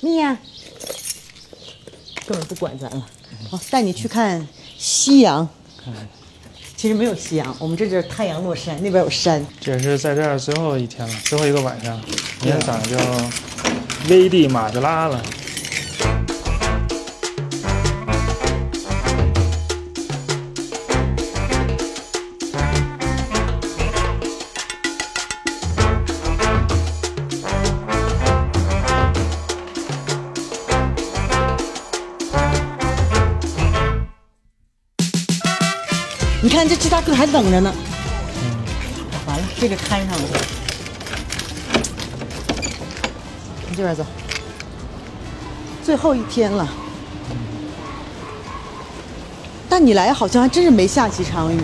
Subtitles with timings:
[0.00, 0.36] 米娅，
[2.26, 3.06] 根本不管咱了。
[3.50, 4.46] 好，带你去看
[4.78, 5.48] 夕阳。
[6.76, 9.44] 其实没有夕阳，我们这就是太阳落山，那边有山。
[9.60, 11.98] 这是在这儿最后一天了，最后一个晚上，
[12.42, 12.96] 明天早上就
[14.10, 15.22] 危地马德拉了。
[37.14, 37.72] 还等着呢。
[39.26, 40.24] 完了，这个摊上了。
[43.70, 44.04] 你这边走。
[45.82, 46.68] 最后一天了。
[49.68, 51.60] 但你来好像还真是没下几场雨，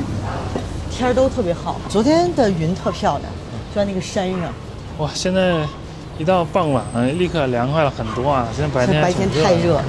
[0.90, 1.80] 天儿都特别好。
[1.88, 3.32] 昨天的云特漂亮，
[3.72, 4.52] 就在那个山上。
[4.98, 5.64] 哇，现在
[6.18, 6.84] 一到傍晚，
[7.16, 8.48] 立刻凉快了很多啊！
[8.54, 9.84] 现在白天白天太热了，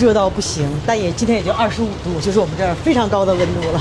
[0.00, 0.68] 热到不行。
[0.84, 3.80] 但也今天也就二十五度，就是我们这儿非常高的温度了，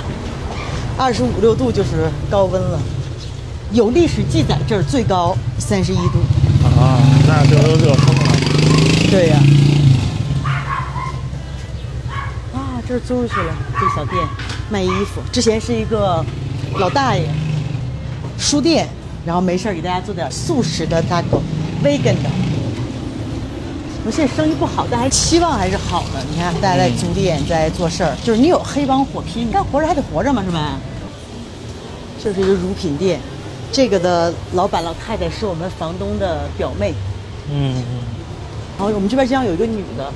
[0.97, 2.79] 二十五六度就是高温了。
[3.71, 6.19] 有历史记载，这儿最高三十一度。
[6.79, 8.31] 啊，那这都热疯了。
[9.11, 9.37] 对呀、
[12.53, 14.27] 啊，这儿租出去了，这小店
[14.69, 15.21] 卖衣服。
[15.31, 16.25] 之前是一个
[16.77, 17.29] 老大爷
[18.37, 18.87] 书店，
[19.25, 21.41] 然后没事儿给大家做点素食的 taco
[21.83, 22.29] vegan 的。
[24.07, 26.23] 我现在生意不好，但还期望还是好的。
[26.31, 30.79] 你看，大家在租店在做事儿，就是你有黑帮火拼，你干活着还得活着嘛，是吧？
[32.23, 33.19] 这是一个乳品店，
[33.69, 36.93] 这个的老板老太太是我们房东的表妹。
[37.51, 37.99] 嗯嗯。
[38.77, 40.09] 然后我们这边经常有一个女的，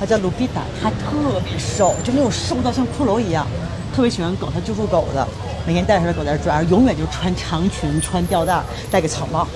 [0.00, 3.46] 她叫卢比达，她特别瘦，就那种瘦到像骷髅一样，
[3.94, 5.28] 特别喜欢狗，她救助狗的，
[5.66, 8.58] 每天带着她的狗在这转，永远就穿长裙、穿吊带，
[8.90, 9.46] 戴个草帽。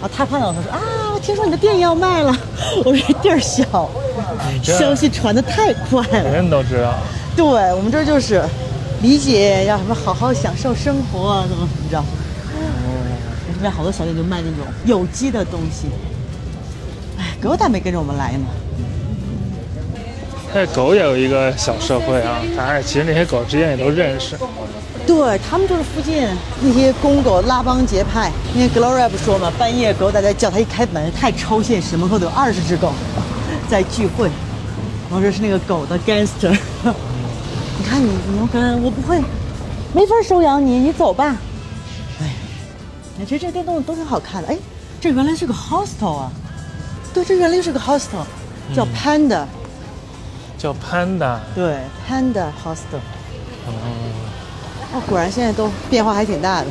[0.00, 2.36] 然后她看到她说啊，我听说你的店要卖了，
[2.84, 3.90] 我说地儿小，
[4.62, 6.30] 消息传的太快了。
[6.30, 6.94] 人都知道。
[7.34, 8.44] 对我们这儿就是
[9.00, 11.98] 理解要什么好好享受生活，怎么怎么着。
[11.98, 15.88] 我这边好多小店就卖那种有机的东西。
[17.18, 18.46] 哎，狗咋没跟着我们来呢。
[20.52, 24.36] 这狗也有一个小社会啊，当然，其实那些狗之间也都认识。
[25.06, 26.26] 对他们就是附近
[26.60, 28.30] 那些公狗拉帮结派。
[28.54, 32.92] 因为 Gloria 不说嘛，半夜狗在这叫，他一开门太超现实，门口都有二十只狗
[33.68, 34.28] 在聚会。
[35.10, 36.56] 然后这是那个狗的 gangster。
[37.76, 39.20] 你看你，你要跟我不会，
[39.92, 41.36] 没法收养你，你走吧。
[42.20, 44.48] 哎，其实这个电动都挺好看的。
[44.48, 44.58] 哎，
[45.00, 46.32] 这原来是个 hostel 啊。
[47.12, 48.24] 对，这原来是个 hostel，
[48.74, 49.44] 叫 Panda、
[50.58, 51.38] 叫 Panda。
[51.54, 51.78] 对
[52.08, 52.98] ，Panda hostel。
[53.66, 53.72] 哦，
[55.00, 56.66] 果然现在都变化还挺大的。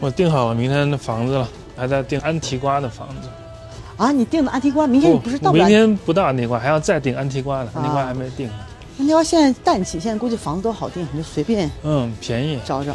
[0.00, 3.28] 我订好了明天的房子了，还在订安提瓜的房子。
[3.96, 5.64] 啊，你订的安提瓜，明天你不是到不了？
[5.64, 8.52] 明天不到安提瓜，还要再订安提瓜的，安提瓜还没订呢。
[9.00, 12.60] 安提瓜现在淡季，现在估计房子都好订，你就随便嗯，便宜。
[12.64, 12.94] 找找。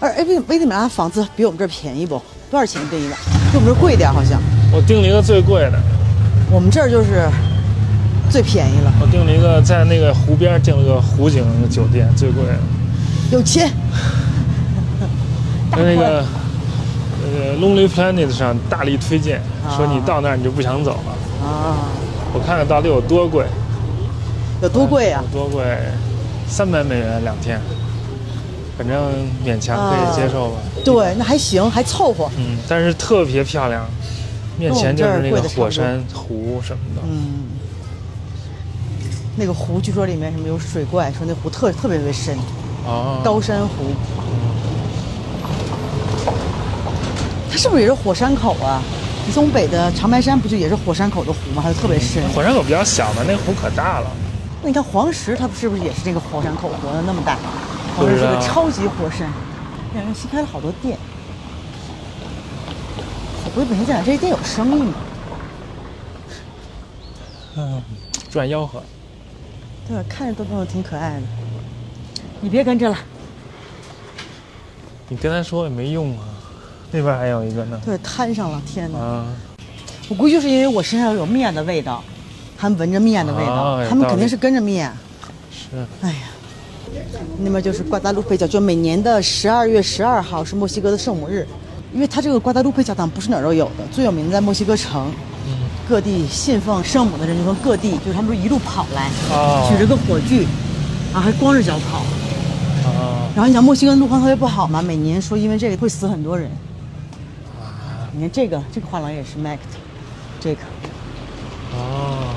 [0.00, 2.20] 而哎，威威迪马拉房子比我们这儿便宜不？
[2.50, 3.18] 多少钱订一晚？
[3.52, 4.40] 比我们这儿贵点好像。
[4.72, 5.78] 我订了一个最贵的，
[6.50, 7.28] 我们这儿就是
[8.28, 12.58] 最便宜了，我订了一个在那个湖边订了个湖景酒店，最贵的。
[13.30, 13.70] 有钱。
[15.72, 16.24] 在那个
[17.24, 19.42] 呃 Lonely Planet 上大力推荐，
[19.76, 21.46] 说你到那儿你就不想走了。
[21.46, 21.88] 啊，
[22.32, 23.44] 我看看到底有多贵，
[24.62, 25.22] 有多贵啊？
[25.32, 25.64] 有多贵？
[26.46, 27.60] 三百美元两天，
[28.78, 28.96] 反正
[29.44, 30.58] 勉强可以接受吧。
[30.84, 32.30] 对，那还行，还凑合。
[32.36, 33.84] 嗯，但是特别漂亮，
[34.58, 37.02] 面前就是那个火山湖什么的。
[37.08, 37.46] 嗯，
[39.36, 42.36] 那个湖据说里面什么有水怪，说那湖特特别特别深，
[42.86, 43.94] 哦，高山湖。
[47.50, 48.82] 它是不是也是火山口啊？
[49.26, 51.62] 你从北的长白山不就也是火山口的湖吗？
[51.62, 52.22] 还是特别深？
[52.34, 54.10] 火山口比较小嘛，那个湖可大了。
[54.62, 57.38] 那你看黄石，它是不是也是这个火山口活的那么大？
[57.96, 59.28] 黄石是个超级火山。
[59.94, 60.98] 两人新开了好多店。
[63.54, 64.94] 我也没想这些店有生意吗？
[67.56, 67.80] 嗯，
[68.30, 68.82] 赚吆喝。
[69.86, 71.22] 对，看着都都挺可爱的。
[72.44, 72.98] 你别跟着了。
[75.08, 76.24] 你跟他说也没用啊，
[76.90, 77.80] 那边还有一个呢。
[77.86, 78.98] 对，摊上了，天哪！
[78.98, 79.26] 啊，
[80.10, 82.04] 我估计就是因为我身上有面的味道，
[82.58, 84.92] 他们闻着面的味道，啊他们肯定是跟着面。
[85.50, 85.86] 是。
[86.02, 86.18] 哎呀，
[87.38, 91.46] 那边就是瓜达卢佩教，就每年的十二月十二号是墨西哥的圣母日，
[91.94, 95.10] 因为它这个瓜达卢佩教堂不是哪儿都有的，最有名的在墨西哥城。
[95.46, 95.64] 嗯。
[95.88, 100.46] 各地信奉圣母的人就从各地，就是他们都一路跑来，哦举着个火炬，
[101.14, 102.02] 啊还光着脚跑。
[103.34, 106.48] 啊，然后你想墨西哥路况特别不好嘛，每年说因为这个会死很多人。
[108.12, 109.76] 你看这个这个画廊也是 Mac 的，
[110.38, 110.60] 这个。
[111.72, 112.28] 哦，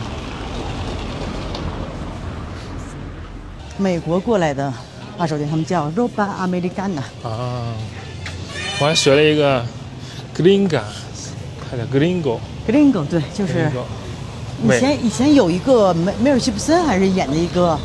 [3.77, 4.73] 美国过来的
[5.19, 7.01] 二手店，他们叫 Roba Americana。
[7.23, 7.75] 啊，
[8.79, 9.63] 我还学了一个
[10.35, 10.81] Gringa，
[11.69, 12.39] 它叫 Gringo。
[12.67, 13.71] Gringo 对，就是
[14.63, 17.77] 以前以前有一个梅梅尔吉布森还是演的一个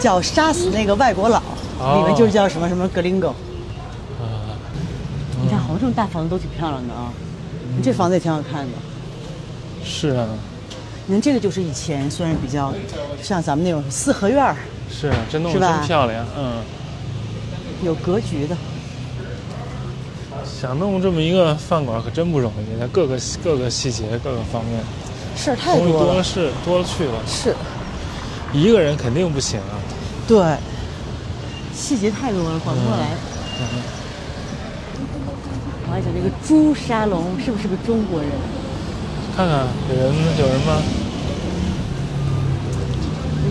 [0.00, 1.42] 叫杀死那个外国佬，哦
[1.80, 3.28] 里面就是叫什么什么 Gringo。
[4.20, 4.54] 啊，
[5.42, 7.12] 你看，好多这种大房子都挺漂亮的啊。
[7.76, 8.72] 你这房子也挺好看的。
[9.84, 10.28] 是啊，
[11.06, 12.72] 你看这个就是以前算是比较
[13.22, 14.56] 像咱们那种四合院儿，
[14.90, 16.26] 是啊，真弄得是吧真漂亮。
[16.36, 16.62] 嗯，
[17.82, 18.56] 有格局的。
[20.44, 24.82] 想弄这么一个饭馆可真不容易，它各个各个细节各个方面
[25.34, 25.92] 事儿太多了。
[26.04, 27.54] 多了是多了去了，是，
[28.52, 29.80] 一个人肯定不行啊。
[30.28, 30.38] 对，
[31.80, 33.08] 细节太多了，管不过来。
[33.58, 33.82] 嗯
[35.88, 38.30] 我还想这个朱沙龙是不是个中国人？
[39.34, 40.80] 看看有人有人吗？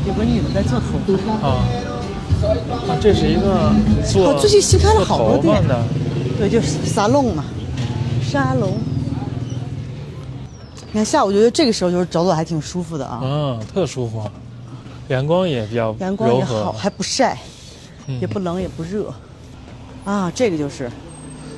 [0.07, 0.85] 有个女的在做头
[1.27, 1.33] 发。
[1.45, 1.65] 啊，
[2.87, 3.73] 啊，这是一个
[4.09, 5.83] 做、哦最近新开了好多店的，
[6.37, 7.43] 对，就是沙龙嘛，
[8.23, 8.77] 沙龙。
[10.87, 14.23] 你看下午觉得这个时候就是走走还挺舒服的啊，嗯，特舒服，
[15.09, 17.48] 阳光也比较阳光也好，还不晒，嗯
[18.19, 19.13] 也不冷也不热。
[20.05, 20.89] 啊，这个就是，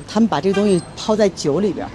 [0.07, 1.89] 他们把这个东西泡在酒里边儿。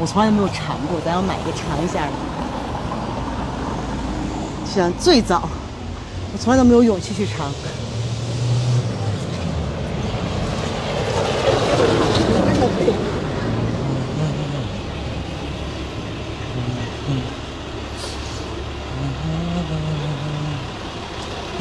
[0.00, 2.08] 我从来没有尝过，咱要买一个尝一下。
[4.66, 5.48] 像最早，
[6.32, 7.52] 我从来都没有勇气去尝。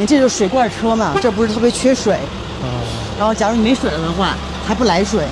[0.04, 2.16] 你，这就是水罐车嘛，这不是特别缺水。
[2.62, 2.68] 哦
[3.18, 4.36] 然后，假如你没水了的话，
[4.68, 5.24] 还不来水，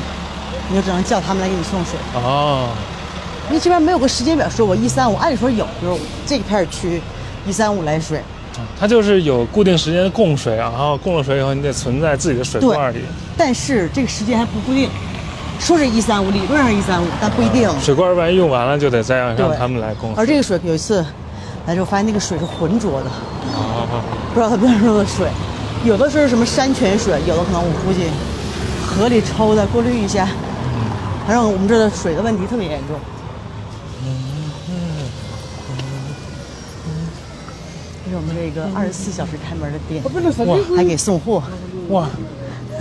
[0.70, 2.00] 你就只能叫他们来给你送水。
[2.14, 2.70] 哦，
[3.50, 7.02] 因为这边没有个时间表，说我一三五，按理说有，比如这一片儿区
[7.46, 8.22] 一三五来水，
[8.80, 13.00] 它就是有固定时间供水，然后供了水以后，你得存在自己的水罐里，
[13.36, 14.88] 但是这个时间还不固定，
[15.60, 17.68] 说是一三五，理论上一三五，但不一定。
[17.82, 20.24] 水罐万一用完了，就得再让让他们来供水。
[20.24, 21.04] 而这个水有一次
[21.66, 23.08] 来之后发现那个水是浑浊的，
[23.56, 23.71] 哦，
[24.34, 25.28] 不知道它边上的水，
[25.84, 28.08] 有的是什么山泉水，有的可能我估计
[28.86, 30.28] 河里抽的，过滤一下。
[31.28, 33.00] 反正我们这儿的水的问题特别严重。
[38.04, 40.04] 这是我们这个二十四小时开门的店，
[40.48, 41.42] 哇还给送货，
[41.90, 42.10] 哇，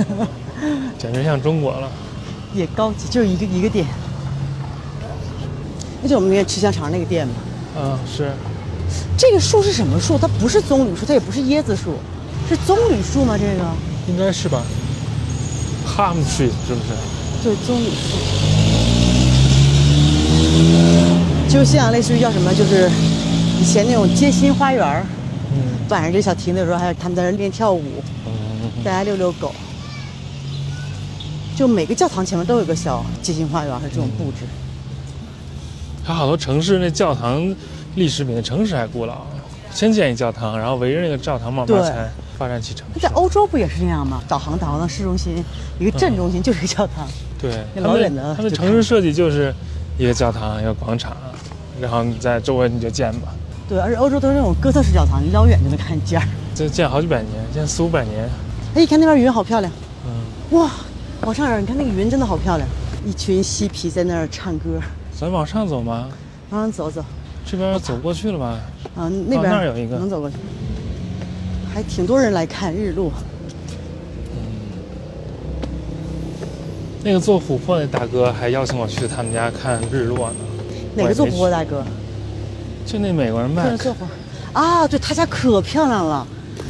[0.98, 1.88] 简直像中国了。
[2.52, 3.86] 也高级，就是一个一个店。
[6.02, 7.34] 那就我们那个吃香肠那个店嘛。
[7.78, 8.32] 嗯，是
[9.20, 10.16] 这个树是什么树？
[10.16, 11.92] 它不是棕榈树，它也不是椰子树，
[12.48, 13.36] 是棕榈树吗？
[13.36, 13.52] 这个
[14.08, 14.62] 应该是吧
[15.86, 16.96] ？Palm tree 是不是？
[17.42, 18.16] 对，棕榈树。
[21.50, 22.90] 就像类似于叫什么，就是
[23.60, 25.04] 以前那种街心花园儿，
[25.52, 28.32] 嗯晚上这小亭子的时候，还有他们在那练跳舞，嗯，
[28.82, 29.54] 大家遛遛狗。
[31.54, 34.46] 就每个教堂前面都有个小街心花园，是这种布置。
[36.06, 37.54] 它好多城市那教堂
[37.94, 39.26] 历史比那城市还古老，
[39.72, 42.08] 先建一教堂，然后围着那个教堂慢慢才
[42.38, 43.08] 发展起城市在。
[43.10, 44.22] 欧洲不也是这样吗？
[44.28, 45.44] 导航导航到市中心，
[45.78, 47.06] 一个镇中心就是一个教堂。
[47.40, 49.52] 对，老远的们他们城市设计就是
[49.98, 51.16] 一个教堂，一个广场，
[51.80, 53.28] 然后你在周围你就建吧，
[53.68, 56.28] 对，而且欧洲都是那种哥特式教堂，你老远就能看见儿。
[56.54, 58.28] 这建好几百年，建四五百年。
[58.74, 59.72] 哎，你看那边云好漂亮，
[60.06, 60.70] 嗯，哇！
[61.22, 62.68] 往上点，你看那个云真的好漂亮，
[63.04, 64.80] 一群嬉皮在那儿唱歌，
[65.18, 66.08] 咱往上走吗？
[66.50, 67.04] 往上走走。
[67.44, 68.60] 这边走过去了吧？
[68.96, 70.36] 啊，那边、哦那儿有一个能走过去，
[71.72, 73.12] 还挺多人来看日落。
[77.02, 80.36] 那个做琥珀那大哥还邀请我去他们家看日落呢。
[80.94, 81.82] 哪个做琥珀大哥？
[82.84, 84.06] 就那美国人卖就是做活。
[84.52, 86.26] 啊，对他家可漂亮了，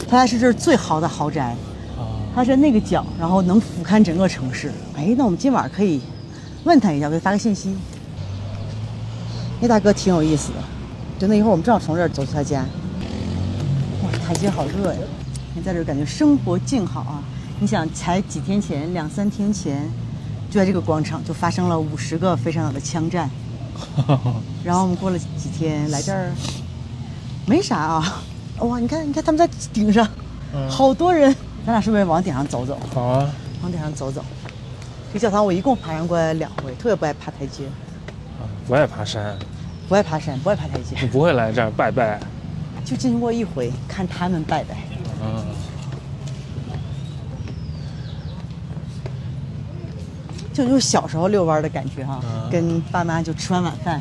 [0.08, 1.56] 他家是这儿最豪的豪宅，
[1.98, 4.70] 啊，他是那个角，然后能俯瞰整个城市。
[4.96, 6.00] 哎，那我们今晚可以
[6.64, 7.74] 问他一下，我给他发个信息。
[9.61, 10.59] 那大哥挺有意思的，
[11.19, 12.64] 就那一会儿我们正好从这儿走去他家。
[14.02, 15.00] 哇，台阶好热呀！
[15.55, 17.23] 你在这儿感觉生活静好啊。
[17.59, 19.87] 你想，才几天前，两三天前，
[20.50, 23.29] 就在这个广场就发生了五十个非常小的枪战。
[24.64, 26.33] 然后我们过了几天来这儿，
[27.47, 28.23] 没啥啊。
[28.61, 30.09] 哇，你看，你看他们在顶上，
[30.55, 31.31] 嗯好多人。
[31.67, 32.79] 咱俩是不是往顶上走走？
[32.95, 34.25] 好啊，往顶上走走。
[35.12, 37.73] 这教堂我一共爬上过两回，特别不爱爬台阶，啊
[38.70, 39.36] 不爱爬山，
[39.88, 42.20] 不爱爬山，不爱爬台阶，你不会来这儿拜拜。
[42.84, 44.76] 就进去过一回，看他们拜拜。
[45.20, 45.44] 嗯，
[50.52, 54.00] 就就小时候遛弯儿的感觉哈、嗯跟爸妈就吃完晚饭，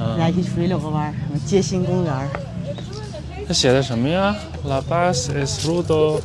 [0.00, 2.26] 嗯大家一起出去遛个弯儿，什么街心公园儿。
[3.46, 4.34] 他写的什么呀
[4.64, 6.18] ？La paz es fruto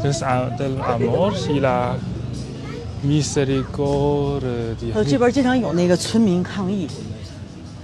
[0.00, 1.94] del amor y la
[3.04, 4.92] misericordia。
[4.92, 6.88] 还有这边经常有那个村民抗议，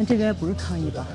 [0.02, 1.06] 但这个也不是抗议吧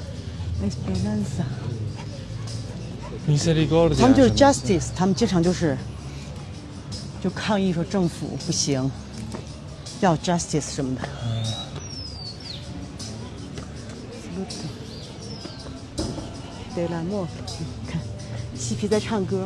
[3.98, 5.78] 他们就是 justice，他们经常就是
[7.22, 8.90] 就抗议说政府不行，
[10.00, 11.02] 要 justice 什么的。
[16.74, 17.28] 对了，莫，
[17.86, 18.00] 看，
[18.56, 19.46] 嬉皮在唱歌。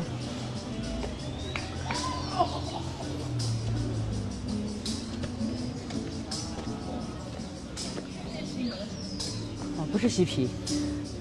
[10.01, 10.48] 是嬉皮，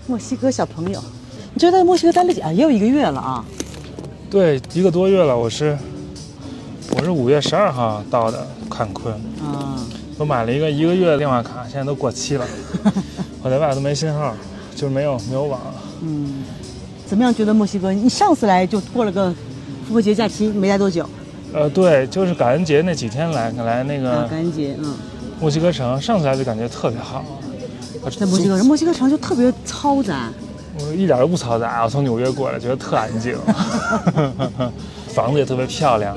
[0.06, 0.98] 墨西哥小朋友。
[1.52, 2.50] 你这在墨西哥待了几啊？
[2.50, 3.44] 也有一个月了啊。
[4.30, 5.76] 对，一个多月了，我是
[6.96, 9.12] 我是五月十二号到的坎昆，
[9.44, 9.76] 啊，
[10.16, 12.46] 我买了一个一个月的电话卡，现在都过期了，
[13.42, 14.34] 我在外头都没信号，
[14.74, 15.60] 就是没有没有网。
[16.00, 16.42] 嗯，
[17.06, 17.34] 怎么样？
[17.34, 17.92] 觉得墨西哥？
[17.92, 19.30] 你上次来就过了个
[19.86, 21.06] 复活节假期，没待多久。
[21.52, 24.94] 呃，对，就是感恩节那几天来来那啊，个感恩节，嗯，
[25.38, 27.22] 墨西哥城，上次来就感觉特别好。
[28.08, 30.30] 在墨西哥，墨西哥城就特别嘈杂。
[30.78, 33.36] 我一点都不嘈杂，我从纽约过来，觉得特安静，
[35.12, 36.16] 房子也特别漂亮，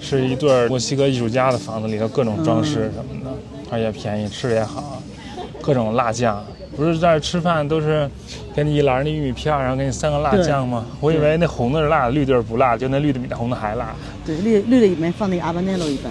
[0.00, 3.30] 是一对墨西哥艺术家的房子，里头各种装饰什么的，
[3.70, 5.02] 而且便宜，吃的也好，
[5.60, 6.42] 各种辣酱。
[6.76, 8.08] 不是在这吃饭都是
[8.54, 10.86] 给你一篮那玉米片，然后给你三个辣酱吗？
[11.00, 13.94] 我以为那红的是辣的，绿的是不辣，就那绿的比那红的还辣。
[14.24, 16.10] 对，绿绿的里面放那个阿巴内罗一般。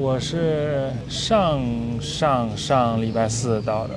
[0.00, 1.60] 我是上
[2.00, 3.92] 上上礼拜四到的，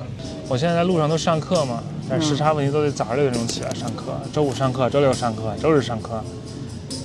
[0.48, 6.22] 我现在在路上都上课嘛，但时差问题都得早上六点钟起来上课，周五上课，周六上课，周日上课，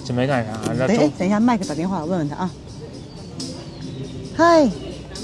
[0.04, 0.52] 就没干啥。
[0.78, 2.52] 这等哎，等一下，麦克打电话，问问他啊。
[4.38, 4.70] Hi,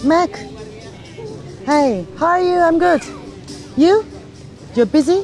[0.06, 0.30] Mac.
[1.68, 2.58] Hey, how are you?
[2.62, 3.02] I'm good.
[3.76, 4.06] You?
[4.74, 5.22] You're busy?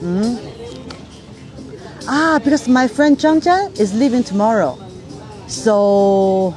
[0.00, 0.36] Hmm.
[2.06, 4.76] Ah, because my friend Zhang Zhang is leaving tomorrow.
[5.46, 6.52] So,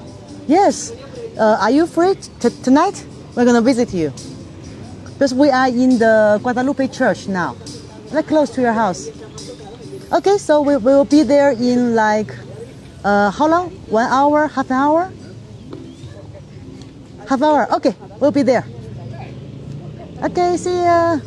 [0.47, 0.93] yes.
[1.39, 3.05] Uh, are you free t- tonight?
[3.35, 4.13] We're gonna visit you.
[5.15, 7.57] Because we are in the Guadalupe Church now,
[8.13, 9.09] like close to your house.
[10.13, 12.35] Okay, so we we will be there in like,
[13.05, 13.71] uh, how long?
[13.91, 14.49] One hour?
[14.49, 15.13] Half an hour?
[17.29, 17.69] Half hour.
[17.75, 18.65] Okay, we'll be there.
[20.23, 21.21] Okay, see ya.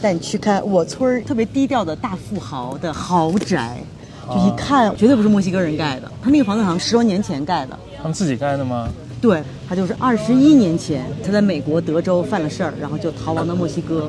[0.00, 3.82] 带你去看我村儿特别低调的大富豪的豪宅，
[4.26, 7.78] 就一看绝对不是墨西哥人盖的，他那个房子好像十多年前盖的。
[8.05, 8.87] 他们自己盖的吗？
[9.19, 14.07] 对他就是二十一年前，他在美国德州犯了事儿，然后就逃亡到墨西哥。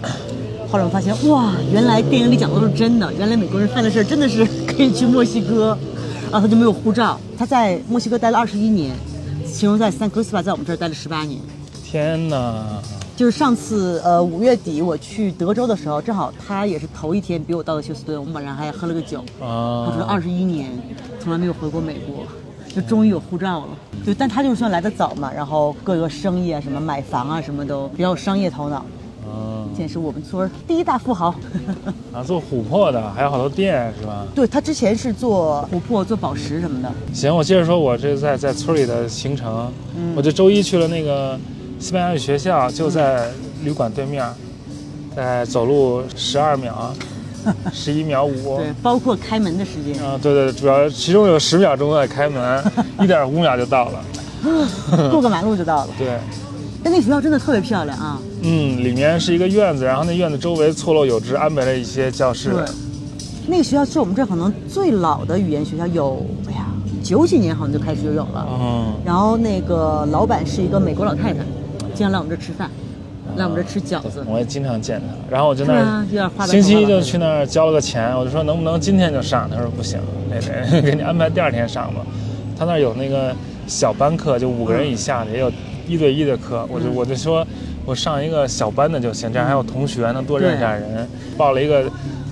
[0.68, 5.68] 后来我发现，哇，原来电影里讲的都是真的，原来美国人犯的事儿真的是可以去墨西哥，
[6.30, 7.18] 然后他就没有护照。
[7.38, 8.94] 他在墨西哥待了二十一年，
[9.46, 11.40] 其中在三克斯巴在我们这儿待了十八年。
[11.82, 12.82] 天哪！
[13.16, 19.24] 就是上次呃五月底我去德州的时候，正好他也是头一天比我到的休斯顿，我们晚上还喝了个酒。
[19.40, 20.68] 他说啊，二十一年
[21.18, 22.24] 从来没有回过美国，
[22.76, 23.68] 就终于有护照了。
[24.04, 28.84] 对，但他就是算来的早嘛，然后各个生意啊，什么买房啊，什么都比较有商业头脑。
[29.26, 31.34] 嗯，现在是我们村第一大富豪。
[32.12, 34.26] 啊，做琥珀的，还有好多店是吧？
[34.34, 36.92] 对他之前是做琥珀、做宝石什么的。
[37.14, 41.38] 行，我接着说，我这在在村里的行程，嗯我这周一去了那个
[41.80, 43.30] 西班牙语学校，就在
[43.64, 44.22] 旅馆对面，
[45.16, 46.94] 在走路十二秒，
[47.72, 48.58] 十一秒五。
[48.58, 50.02] 对，包括开门的时间。
[50.04, 52.64] 啊，对对，主要其中有十秒钟在开门，
[53.00, 54.04] 一点五秒就到了。
[55.10, 55.88] 过个马路就到了。
[55.98, 56.18] 对，
[56.84, 58.20] 但那学校真的特别漂亮啊！
[58.42, 62.50] 嗯，里面是一个院子，然后那院子周围错落有致，安排了一些教室。
[62.50, 62.64] 对，
[63.48, 66.66] 那个学校是我们这可能最老的语言学校，有哎呀
[67.02, 68.46] 九几年好像就开始就有了。
[68.48, 71.40] 嗯，然后那个老板是一个美国老太太，
[71.94, 72.70] 经常来我们这儿吃饭，
[73.36, 74.24] 来我们这儿吃饺子。
[74.26, 79.48] 我也经常见他，然后我就那是啊儿有点花白星期一就去那儿交了个钱，我就说能不能今天就上？
[79.50, 79.98] 他说不行，
[80.30, 82.00] 那得 给你安排第二天上吧。
[82.58, 83.34] 他那儿有那个
[83.66, 85.52] 小班课，就五个人以下的，也有
[85.86, 86.66] 一对一的课。
[86.70, 87.46] 我就我就说
[87.84, 91.08] 我上一个小班的就行，这样还有同学能多认识点人。
[91.36, 91.84] 报了一个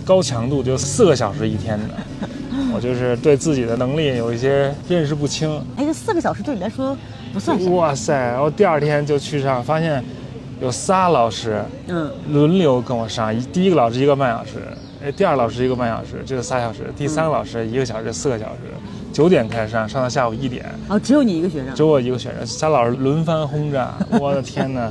[0.05, 1.85] 高强度，就四个小时一天的。
[2.73, 5.49] 我就是对自己的能力有一些认识不清。
[5.77, 6.97] 哎，这四个小时对你来说
[7.33, 7.71] 不算啥。
[7.71, 8.13] 哇塞！
[8.13, 10.03] 然后第二天就去上，发现
[10.65, 14.53] 有仨老师，嗯，轮流跟我上，一第一个老师一个半小时，
[15.05, 18.61] 哎，第二老师一个半小时，就是仨小时，第三个老师一个小时，四个小时，
[19.13, 21.75] 九点开始上，上到下午一点，哦，只有你一个学生。
[21.75, 24.91] 只有我一个学生，仨老师轮番轰炸， 我的天哪，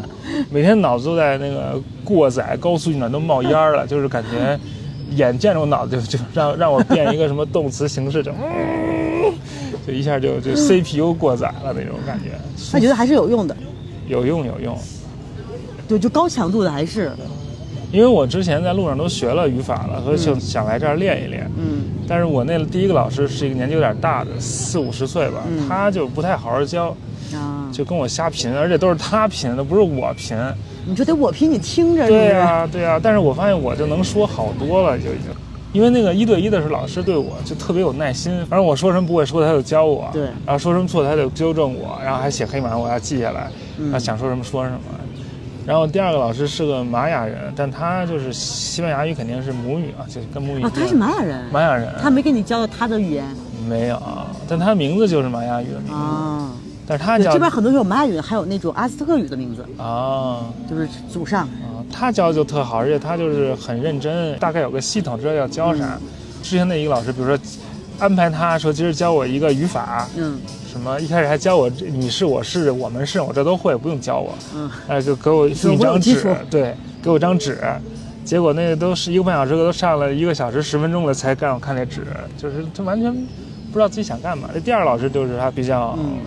[0.52, 4.60] 每天脑子都在那个过载，高速运转都冒烟了，就是感觉
[5.16, 8.32] 眼见着我脑子就就让让我变一个什么动词形式，就。
[9.88, 12.30] 就一下就就 CPU 过载了那种感觉，
[12.72, 13.58] 他觉得还是有用的。
[14.08, 14.78] 有用有用。
[15.88, 17.12] 对，就高强度的还是，
[17.92, 21.50] 因为我之前在路上都学了语法了，所以就想来这儿练一练。
[21.58, 26.96] 嗯但是我那第一个老师是一个年纪有点大的，四五十岁吧，嗯他就不太好好教，
[27.34, 30.38] 啊，就跟我瞎贫，而且都是他贫，都不是我贫。
[30.86, 35.32] 你就得我拼，你听着，对呀、对呀、但是我发现我就能说好多了，就已经。
[35.72, 43.50] 因为那个一对一的时候，老师对我就特别有耐心，反正我说什么不会说的，他就教我，对然后说什么错的他就纠正我，然后还写黑板我要记下来，
[43.80, 44.78] 嗯然后想说什么说什么。
[45.66, 50.72] 然后第二个老师是个玛雅人，但他就是西班牙语肯定是母语啊，就跟母语一啊，样。
[50.76, 53.26] 他是玛雅人，玛雅人，他没跟你教他的语言
[53.68, 54.02] 没有，
[54.48, 56.52] 但他名字就是玛雅语的名字，啊。
[56.86, 61.44] 但是他教这边很多有玛雅语，还有那种阿斯特克语的名字，啊就是祖上。
[61.44, 65.98] 啊，他教就特好，而且他就是很认真，大概有个系统，知道要教啥。
[66.42, 67.40] 之前那一个老师，比如说
[68.00, 70.38] 安排他说今儿教我一个语法，嗯
[70.74, 77.60] 什么一开始还教我你是我是我们是我这都会，不用教我，嗯，哎，就给我一张纸对，给我张纸。
[78.26, 82.02] 结果那个都是一个半小时，都上了一个小时十分钟了，才让我看那纸，
[82.40, 84.50] 就是他完全不知道自己想干嘛。
[84.52, 86.18] 这第二老师就是他比较，嗯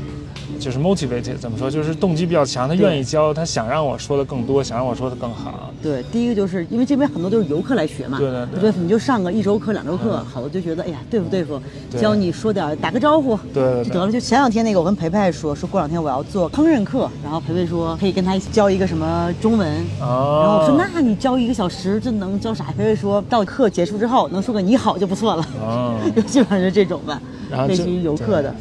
[0.59, 5.71] 就是 motivated，怎么说，就是动机比较强，他愿意教，他想让我说的更多，想让我说的更好。
[5.83, 10.25] 对，第一个就是因为这边很多都是游客来学嘛，对对对对，你就上个一周课、两周课，嗯。
[10.27, 11.61] 好多就觉得哎呀对付对付，
[11.91, 12.01] 对。
[12.01, 14.13] 教你说点打个招呼，对对对就得了。
[14.13, 19.69] 就前两天那个，我跟培培说，说过两天我要做烹饪课，然后培培说可以跟他一起教一个什么中文，
[20.01, 22.67] 哦，然后我说那你教一个小时，这能教啥？
[22.77, 28.55] 培培说到课结束之后能说个你好就不错了，哦， 就基本上是这种吧，然后就类似于游客的，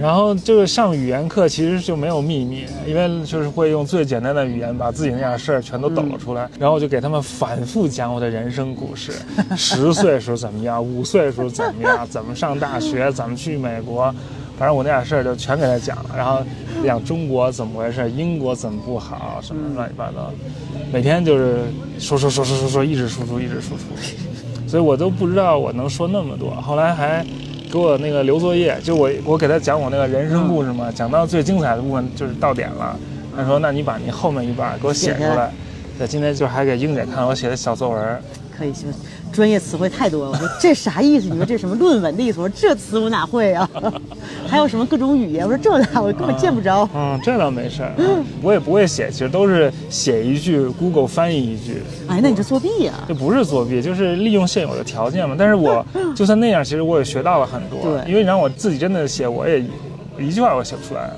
[0.00, 9.12] 然后就是上语言课，其实就没有秘密，因为就是会用最简单的语言把自己那点事儿全都抖了出来，然后我就给他们反复讲我的人生故事，
[9.56, 14.12] 十岁时候怎么样，五岁时候怎么样，怎么上大学， 怎么去美国，
[14.58, 16.40] 反正我那点事儿就全给他讲了，然后
[16.84, 20.32] 讲中国怎么回事，英国怎么不好，什么乱七八糟，
[20.92, 21.64] 每天就是
[21.98, 23.82] 说说说说说说，一直输出一直输出，
[24.66, 27.24] 所以我都不知道我能说那么多，后来还。
[27.72, 32.94] 给我那个留作业，就我我给他讲我那个人生故事嘛，讲到最精彩的部分就是到点了。
[33.34, 35.50] 他说：“那你把你后面一半给我写出来来。”
[35.98, 38.22] 对，今天就还给英姐看我写的小作文。
[38.56, 38.88] 可以行。
[39.32, 41.28] 专业词汇太多了，我说这啥意思？
[41.30, 42.38] 你说这什么论文的意思？
[42.38, 43.68] 我说这词我哪会啊？
[44.46, 45.46] 还有什么各种语言？
[45.46, 46.86] 我说这哪我根本见不着。
[46.94, 47.94] 嗯，这倒没事儿，
[48.42, 55.34] 我也不会写，其实都是写一句，Google 翻译一句，哎，那你这作弊呀、这不是作弊，就是利用现有的条件嘛。
[55.38, 55.84] 但是我
[56.14, 57.80] 就算那样，其实我也学到了很多。
[57.82, 59.64] 对因为你让我自己真的写，我也
[60.18, 61.10] 一句话我写不出来。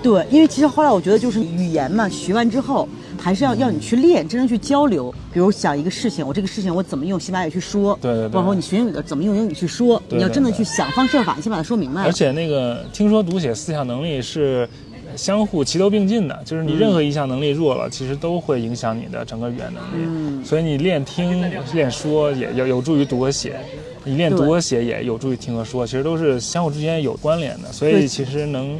[0.00, 5.14] 对，因为其实后来我觉得就是语言嘛，学完之后还是要要你去练，真正去交流。
[5.32, 12.02] 比如想一个事情，我这个事情我怎么用西班牙语去说，对对对包括你学英语的怎么用英语去说，你要真的去想方设法，你先把它说明白。
[12.02, 14.68] 而且那个听说读写四项能力是
[15.16, 20.06] 相互齐头并进的，就是你任何一项能力弱了，其实都会影响你的整个语言能力。
[20.06, 23.58] 嗯所以你练听、练说也有有助于读和写，
[24.04, 27.72] 你练读和写也有助于听和说，其实都是相互之间有关联的。
[27.72, 28.78] 所以其实能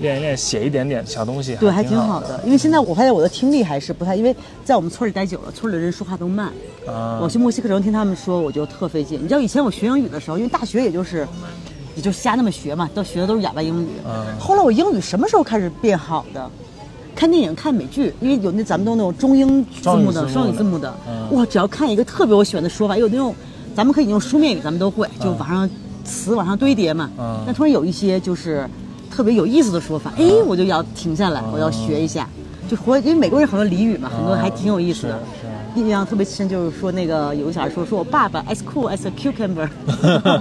[0.00, 2.40] 练一练，写一点点小东西，对，还挺好的。
[2.44, 4.34] 因为现在我发现我的听力还是不太，因为
[4.64, 6.52] 在我们村里待久了，村里人说话都慢。
[6.86, 9.22] 啊我去墨西哥城听他们说，我就特费劲。
[9.22, 11.26] 你知道以前我学英语的时候，因为大学也就是，
[11.94, 13.88] 也就瞎那么学嘛，都学的都是哑巴英语。
[14.06, 16.50] 嗯后来我英语什么时候开始变好的？
[17.14, 20.94] 看电影、看美剧，因为有那咱们都那种中英字幕的、双双语字幕的
[21.32, 23.34] 哇，只要看一个特别我喜欢的说法，有那种
[23.74, 25.68] 咱们可以用书面语，咱们都会，就往上
[26.04, 27.10] 词往上堆叠嘛。
[27.18, 28.70] 嗯但突然有一些就是
[29.10, 32.28] 特别有意思的说法，哎，我就要停下来，我要学一下。
[32.68, 35.18] 就活，因为美国人很多俚语嘛，很多还挺有意思的。
[35.74, 39.68] 印象特别深，就是说那个有个小孩说，说我爸爸 as cool as a cucumber，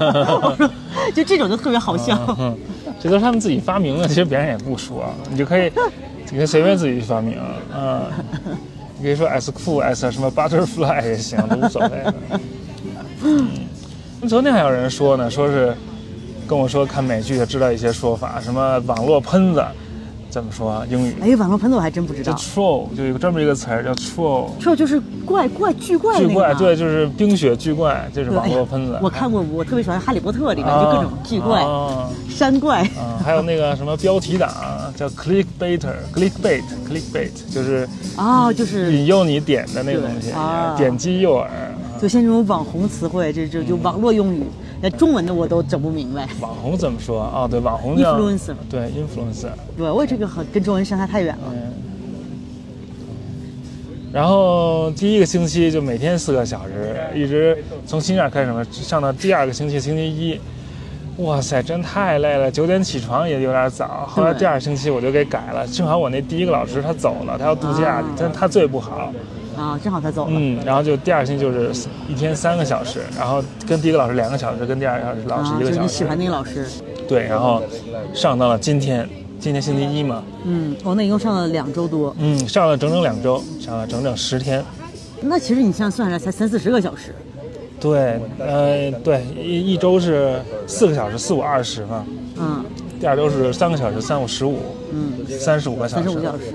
[1.16, 2.20] 就这种就特别好笑。
[2.40, 2.58] 嗯，
[3.00, 5.72] 这都是他们自己发明的，其实别人也不说，你就可以，
[6.32, 7.38] 你可以随便自己去发明，
[7.74, 8.02] 嗯，
[8.98, 12.14] 你可以说 as cool as 什么 butterfly 也行，都无所谓的。
[13.24, 13.48] 嗯，
[14.28, 15.74] 昨天还有人说呢，说是
[16.48, 19.62] 跟我说看美剧也知道一些说法，什么网络喷子
[20.30, 21.14] 怎么说英语？
[21.22, 24.48] 哎，网络喷子我还真不知叫道，troll，就有个专门一个词儿叫 troll。
[24.62, 28.98] troll 就是怪怪巨怪巨怪，对，就是冰雪巨怪，就是网络喷子。
[29.02, 32.82] 我看过，我特别喜欢《哈利波特》里面就各种巨怪、啊山怪。
[32.82, 34.50] 啊，还有那个什么标题党
[34.96, 41.42] 叫 clickbaiter，clickbait，clickbait 就是啊，就是引诱你点的那个东西啊，点击诱饵。
[41.42, 41.50] 啊
[42.00, 44.44] 就像这种网红词汇，这这就网络用语，
[44.82, 46.28] 那中文的我都整不明白。
[46.40, 47.48] 网红怎么说啊？
[47.48, 49.50] 对，网红叫 Influencer 对 influencer。
[49.76, 51.44] 对，我这个很跟中文相差太远了。
[51.52, 51.74] 嗯。
[54.14, 60.40] 然后第一个星期就每天四个小时，一直从星期二开始嘛，上到第二个星期星期一，
[61.18, 64.06] 哇塞，真太累了，九点起床也有点早。
[64.08, 69.12] 后来第二星期我就给改了，正好我那第一个老师他走了，他要度假啊，但他最不好。
[69.58, 70.32] 啊，正好他走了。
[70.34, 76.04] 嗯，然后就第二星期就是一天三个小时，然后跟第一个老师两个小时，跟第二个老师啊，一个小时就是你喜。
[76.04, 76.68] 欢那个老师。
[77.08, 77.64] 对，然后
[78.14, 79.08] 上到了今天，
[79.40, 82.16] 今天星期一嘛，嗯，哦，那一共上了两周多。
[82.20, 84.64] 嗯，上了整整两周，上了整整十天。
[85.22, 87.16] 那其实你这样算下来才三四十个小时。
[87.80, 92.06] 对，呃，对，一一周是四个小时，四五二十嘛。
[92.40, 92.64] 嗯
[93.00, 94.58] 第二周是三个小时，三五十五，
[94.92, 96.04] 嗯，三十五个小时。
[96.04, 96.54] 三十五小时。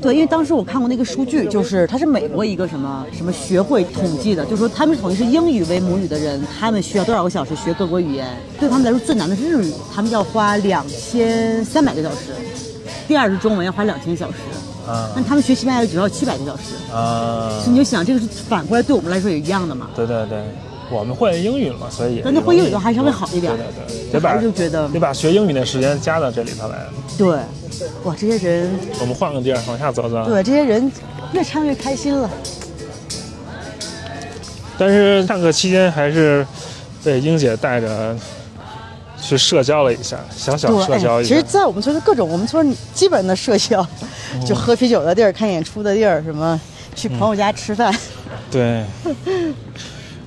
[0.00, 8.26] 对，因为当时我看过那个数据，就是它是美国一个什么什么学会统计的，就是说他们统计是英语为母语的人，他们需要多少个小时学各国语言？
[8.58, 12.32] 对他们来说最难的是日语，他们要花两千三百个小时。
[13.06, 14.38] 第二是中文要花两千小时，
[14.88, 16.74] 啊那他们学西班牙语只要七百个小时。
[16.90, 19.90] 啊所以，你就想，这个是反过来对我们来说也一样的嘛。
[19.94, 20.42] 对对对，
[20.94, 26.86] 我们会英语嘛，所以也但那会英语的还稍微好一点对对对，得把得得把学英语的时间加到这里头来。
[27.18, 27.28] 对，
[28.04, 30.24] 哇，这些人，我们换个地儿往下走走。
[30.26, 30.90] 对这些人
[31.32, 32.30] 越唱越开心了。
[34.78, 36.46] 但是上课期间还是
[37.02, 38.16] 被英姐带着
[39.20, 41.28] 去社交了一下，小小社交一下。
[41.28, 43.86] 其实，在我们村的各种，我们村基本的社交，
[44.46, 46.60] 就喝啤酒的地儿、看演出的地儿，什么
[46.94, 47.92] 去朋友家吃饭，
[48.50, 48.84] 对。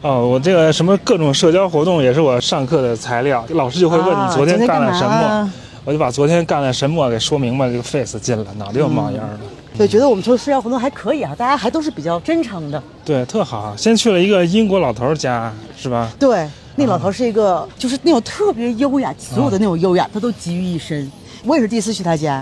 [0.08, 9.38] 哦，我这个什么各种社交活动也是我上课的材料，老师就会问啊你昨天干干了什嘛么，我就把昨天干了什么给说明白，这个 face 进了，脑袋又冒烟了。
[9.78, 12.82] 对，觉得我们做社交活动还可以啊，大家还都是比较真诚的。
[13.04, 13.76] 对，特好。
[13.76, 16.10] 先去了一个英国老头家，是吧？
[16.17, 21.12] 对，那老头是一个，就是那种特别优雅，所有的那种优雅，他都集于一身。
[21.43, 22.41] 我也是第一次去他家，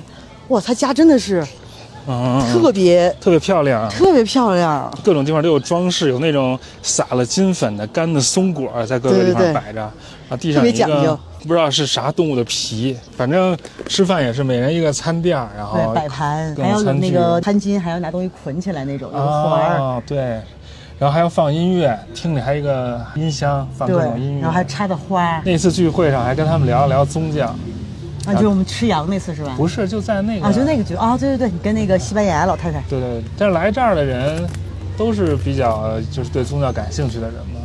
[0.50, 1.44] 哇，他家真的是
[2.08, 4.92] 嗯，特别特别漂亮，特别漂亮。
[5.04, 9.84] 各种地方都有装饰，有那种撒了金粉的干的松果在各个地方摆着，
[10.30, 19.78] 啊，地上特别一个讲究不知道是啥动物的皮，反正吃饭也是每人一个餐垫，然后，摆盘，还有那个餐巾，还要拿东西捆起来那种，有个环儿。
[19.80, 20.18] 哦，对，
[20.98, 27.56] 然后还要放音乐，厅里还有一个音箱放各种音，乐，然后还插的花，那次聚会上还跟他们聊了聊宗教，
[28.26, 29.54] 啊，就是我们吃羊那次是吧？
[29.58, 34.44] 不是就在那个啊，就那个局啊，对对对，你跟那个西班牙老太太，对对，但是来这儿的人
[34.98, 37.62] 都是比较就是对宗教感兴趣的人嘛。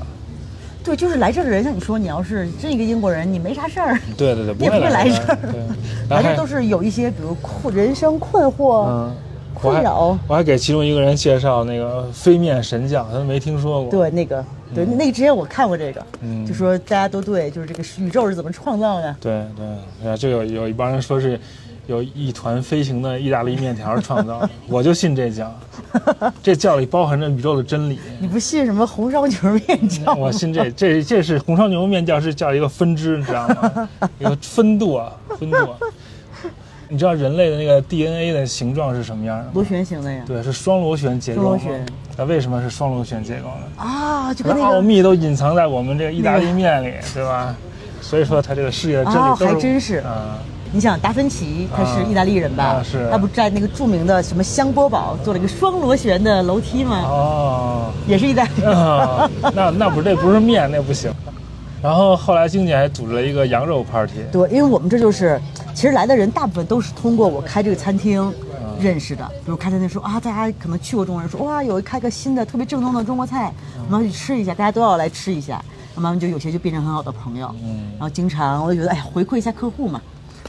[0.83, 5.61] 对，就是来这儿的人，像你说，你要是真一个英国人，你没啥事儿，对对对， 你也不会来这这儿对，
[6.09, 9.15] 来这儿都是有一些比如困人生困惑、嗯，
[9.53, 10.19] 困扰。
[10.27, 13.91] 我还给其中一个人介绍那个飞面神教，他都没听说过。
[13.91, 14.43] 对，那个，
[14.75, 19.17] 对，那个之前我看过这个，嗯就说大家都对，就是这个宇宙是怎么创造的。
[19.21, 19.45] 对
[20.03, 21.39] 对，就有有一帮人说是
[21.87, 25.53] 有一团飞行的意大利面条创造的， 我就信这教，
[26.43, 27.99] 这教里包含着宇宙的真理。
[28.21, 30.15] 你不信什么红烧牛肉面教吗？
[30.15, 33.89] 我信这这这是红烧牛肉面教是叫一个分支，你知道吗？
[34.21, 35.77] 一个分度啊，分度啊。
[36.93, 39.51] 你知道人类的那个 DNA 的形状是什么样的吗？
[39.55, 40.25] 螺旋形的呀。
[40.27, 41.43] 对，是双螺旋结构。
[41.43, 41.87] 双螺旋。
[42.17, 43.63] 那为什么是双螺旋结构呢？
[43.77, 47.55] 啊，就跟那奥个秘都隐藏在我们这个意大利面里，对吧？
[48.01, 50.37] 所以说，它这个世界的真理啊都是还真是啊，
[50.73, 52.65] 你想达芬奇他是啊意大利人吧？
[52.65, 57.03] 啊是他不在那个著名的什么香波堡做了一个双螺旋的楼梯吗？
[57.05, 58.65] 哦，也是意大利。
[58.65, 61.13] 啊那那不这不是面，那不行。
[61.83, 65.41] 然后后来经姐还组织了一个羊肉 party，对，因为我们这就是，
[65.75, 68.33] 其实来的人大部分都是通过我开这个餐厅
[68.79, 69.27] 认识的。
[69.45, 73.53] 比如开餐厅说啊，大家可能去过中国人说哇，有开个新的特别正宗的中国菜，
[73.87, 75.63] 我们要去吃一下，大家都要来吃一下。
[75.97, 77.55] 慢慢就有些就变成很好的朋友。
[77.63, 80.01] 嗯然后经常我就觉得，哎呀，回馈一下客户嘛，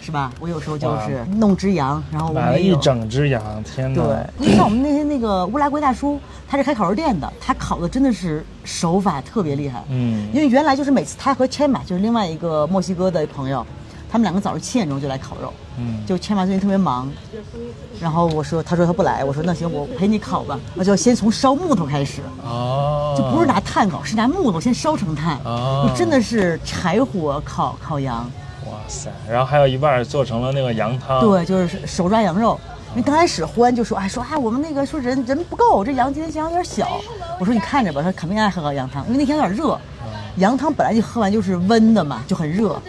[0.02, 0.34] 是吧？
[0.40, 4.04] 我有时候就是弄只羊，然后我买了一整只羊，天哪！
[4.04, 9.84] 对，因为像我们那天那个乌拉圭大叔，他是开烤肉店的，他烤的真的是手法特别厉害。
[9.90, 13.66] 嗯因为原来就是每次他和千马就是另外一个墨西哥的朋友，
[14.12, 15.54] 他们两个早上七点钟就来烤肉。
[15.78, 17.10] 嗯就千马最近特别忙，
[18.00, 20.60] 然后我说，他说他不来，我说那行，我陪你烤吧。
[20.76, 28.30] 那就先从烧木头开始，哦，就不是拿炭烤，是拿木头先烧成炭，哦真的是柴火烤烤羊。
[28.65, 29.10] 哇塞！
[29.30, 32.60] 然后还有一半做成了那个羊汤，对，就是手抓羊肉。
[32.91, 37.00] 因为刚开始欢就说，哎，说啊，我们那个说人人不够，这羊今天羊有点小。
[37.39, 39.80] 我说你看着吧，他肯定爱喝羊汤，因为那天有点热，
[40.36, 42.82] 羊汤本来就喝完就是温的嘛，就很热。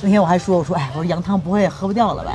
[0.00, 2.32] 那天我还说，我说哎，我说羊汤不会也喝不掉了吧？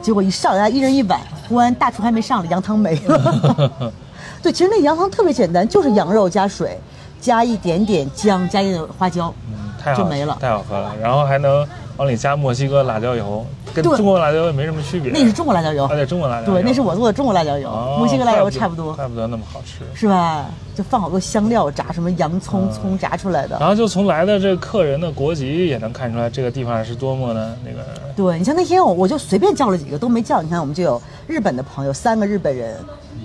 [0.00, 3.92] 结果一上来一人一碗，欢大厨还没上来，羊汤没了。
[4.42, 6.80] 对，其实那羊汤特别简单，就是羊肉加水，
[7.20, 10.94] 加一点点姜，加一点花椒，嗯，太好就没了太好喝了。
[11.00, 11.66] 然后还能
[11.96, 15.10] 往里加墨西哥辣椒油，跟中国辣椒油没什么区别。
[15.12, 16.52] 那是中国辣椒油啊，，对，中国辣椒油。
[16.54, 19.84] 对，那是我做的中国辣椒油，哦墨西哥辣椒油差不多，怪不得那么好吃。
[19.94, 20.46] 是吧？
[20.74, 23.58] 就放好多香料炸，什么洋葱、嗯葱炸出来的。
[23.60, 27.84] 然后就从来的这个客人的国籍也能看出来，这个地方是多么的那个。
[28.16, 32.76] 对你像那天我我就随便叫了几个都没叫，你看我们就有日本的朋友，三个日本人，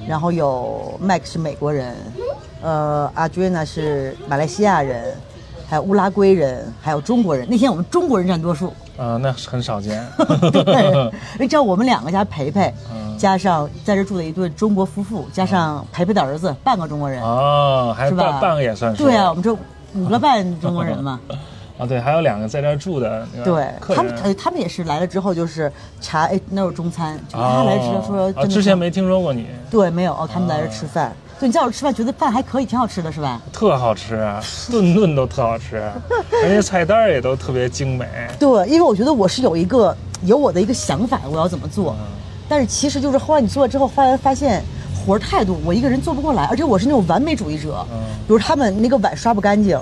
[0.08, 1.96] 然后有 Mike 是美国人，
[2.62, 5.16] 呃，阿 n a 是马来西亚人，
[5.70, 7.48] 还有乌拉圭人，还有中国人。
[7.50, 10.06] 那天我们中国人占多数，啊、那很少见。
[10.52, 18.32] 对， 因为只要我们两个加培培，嗯加上在这住的一对中国夫妇，加上培培的儿子，半个中国人，哦，还是吧？
[18.32, 19.04] 半半个也算是。
[19.04, 19.52] 对啊，我们这
[19.96, 21.20] 五个半中国人嘛。
[21.78, 23.68] 啊，对，还有两个在这儿住的对。
[23.96, 31.14] 他们，呃他们也是来了之后就是查，哎，那有中餐，就他来之后说哦，真的是之前没听说过你，对，没有哦，他们来这吃饭。
[31.40, 33.40] 对，你在我这吃饭，觉得饭还可以，挺好吃的，是吧？
[33.54, 35.76] 特好吃啊，顿顿都特好吃，
[36.44, 38.08] 人家菜单儿也都特别精美。
[38.40, 41.96] 对，因为我觉得我是有一个有我的一个想法，我要怎么做。
[42.50, 44.64] 但是其实就是后来你做了之后，发现发现
[44.96, 47.86] 活儿太多，我一个人做不过来，而且我是那种完美主义者。
[47.92, 47.98] 嗯
[48.28, 49.80] 比如他们那个碗刷不干净，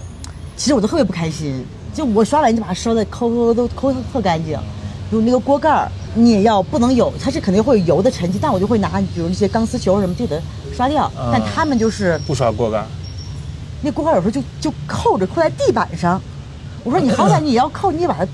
[0.55, 1.65] 其实我都特别不开心。
[1.95, 4.55] 就我刷碗你就把它刷的抠抠都抠得特干净。
[5.09, 10.39] 比如那个锅盖儿，你也要不能有，它是肯定会有油的沉积，但我就会拿，比如那些钢丝球什么就得
[10.75, 11.11] 刷掉。
[11.17, 12.83] 嗯但他们就是不刷锅盖，
[13.81, 16.21] 那锅盖有时候就就扣着扣在地板上。
[16.83, 18.27] 我说你好歹 你也要扣，你也把它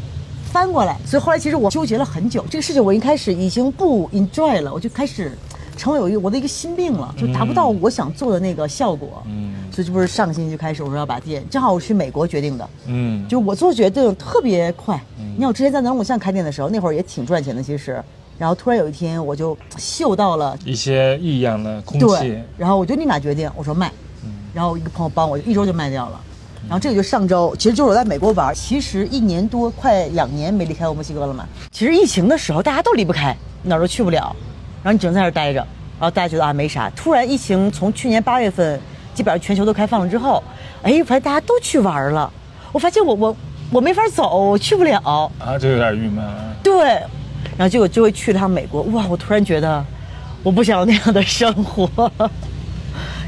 [0.52, 0.98] 翻过来。
[1.06, 5.38] 所以后来其实我纠结了很久，这个事情我一开始已经不 enjoy 了，我就开始
[5.78, 9.24] 成为有一个我的一个心病了，就达不到我想做的那个效果。
[9.28, 15.02] 嗯所以这不是上个星期就开始我说要把店，正好我去美国决定的，嗯，就我做决定特别快。
[15.18, 18.04] 嗯你看我之前在南锣鼓巷开店的时候，那会儿也挺赚钱的，其实。
[18.42, 23.92] 然后突然有一天我就嗅到了一些异样的空气对，，然后我就立马决定，我说卖，
[24.52, 26.20] 然后一个朋友帮我，一周就卖掉了。
[26.64, 31.48] 然后这个就上周，其实就是我在美国玩，其实一年多快两年没离开过墨西哥了嘛。
[31.70, 34.36] 其实疫情的时候大家都离不开，哪儿都去不了，
[34.82, 35.60] 然后你只能在这儿待着，
[36.00, 36.90] 然后大家觉得啊没啥。
[36.96, 38.82] 突然疫情从去年八月份
[39.14, 40.42] 基本上全球都开放了之后，
[40.82, 42.32] 哎，发现大家都去玩了，
[42.72, 43.36] 我发现我我
[43.72, 45.32] 我没法走，我去不了。
[45.38, 46.26] 啊，就有点郁闷。
[46.64, 47.00] 对，
[47.58, 49.06] 然后结果就会去了趟美国，哇！
[49.08, 49.84] 我突然觉得
[50.44, 51.90] 我不想要那样的生活，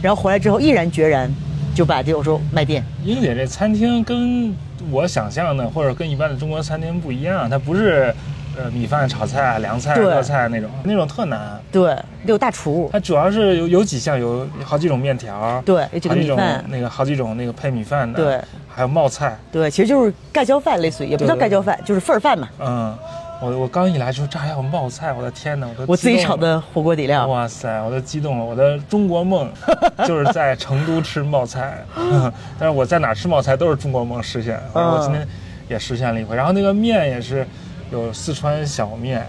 [0.01, 1.31] 然后回来之后毅然决然
[1.75, 4.53] 就把这我说卖店，英姐这餐厅跟
[4.91, 8.13] 我想象的，或者跟一般的中国餐厅不一样，它不是
[8.57, 11.59] 呃米饭炒菜、凉菜、热菜那种，那种特难。
[11.71, 11.95] 对，
[12.25, 16.65] 有大厨，它主要是有有几项，有好几种面条，对有几个好几种米饭。
[16.67, 22.49] 那个好几种那个配米饭的，对，还有冒菜，对，其实就是盖浇饭，类似于也不叫盖浇饭，就是份儿饭嘛。
[22.59, 22.95] 嗯，
[23.43, 28.45] 我我刚一来说这还有冒菜，我的天哪，我都我自己炒的火锅底料，哇塞，我都激动了！
[28.45, 29.51] 我的中国梦
[30.07, 31.83] 就是在成都吃冒菜
[32.57, 34.57] 但是我在哪吃冒菜都是中国梦实现。
[34.73, 35.27] 嗯我今天
[35.67, 37.45] 也实现了一回，然后那个面也是
[37.91, 39.25] 有四川小面，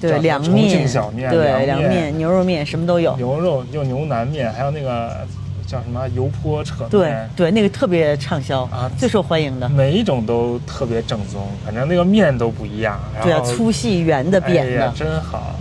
[0.00, 3.16] 对，凉面重庆，小面，对，凉凉面、牛肉面什么都有。
[3.16, 5.26] 牛肉就牛腩面，还有那个
[5.72, 9.66] 叫什么油泼扯对面，对，那个特别畅销啊最受欢迎的。
[9.70, 13.00] 每一种都特别正宗，反正那个面都不一样。
[13.22, 15.54] 对啊，粗细、圆的、扁的，真好，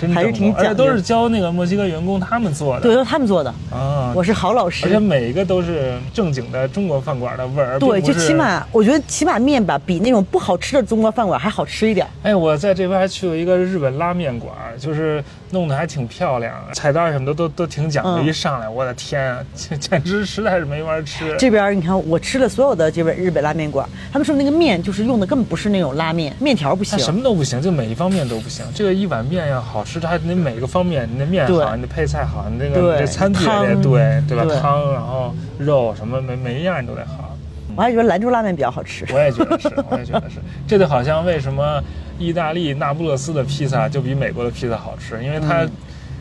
[0.00, 2.82] 真还是挺讲究都是教那个墨西哥员工他们做的。
[2.82, 3.50] 对，都是他们做的。
[3.70, 4.98] 啊，我是好老师而且。
[4.98, 12.06] 每一个都是正经的中国饭馆的味儿，对，就起码我觉得起码面吧，比那种不好吃的中国饭馆还好吃一点。
[12.22, 18.10] 哎，我在这边还去了一个日本拉面馆，就是弄得还挺漂亮，菜单什么的都都挺讲究。
[18.22, 21.34] 嗯一上来，我的天啊，简简直实在是没法吃。
[21.38, 26.98] 这边你看，我吃了所有的这边日本拉面馆，他们说那个面就是用的根本不是那种拉面，面条不行。
[26.98, 28.64] 什么都不行，就每一方面都不行。
[28.74, 34.44] 这个一碗面要好吃，它你每个方面，你的面好，你的配菜好，你那个对你这餐具也得对，对吧？
[34.44, 37.36] 对汤，然后肉什么每每一样你都得好。
[37.74, 39.04] 我还觉得兰州拉面比较好吃。
[39.12, 40.36] 我也觉得是，我也觉得是。
[40.66, 41.82] 这就好像为什么
[42.18, 45.66] 意大利那不勒斯的披萨就比美国的披萨好吃，因为它。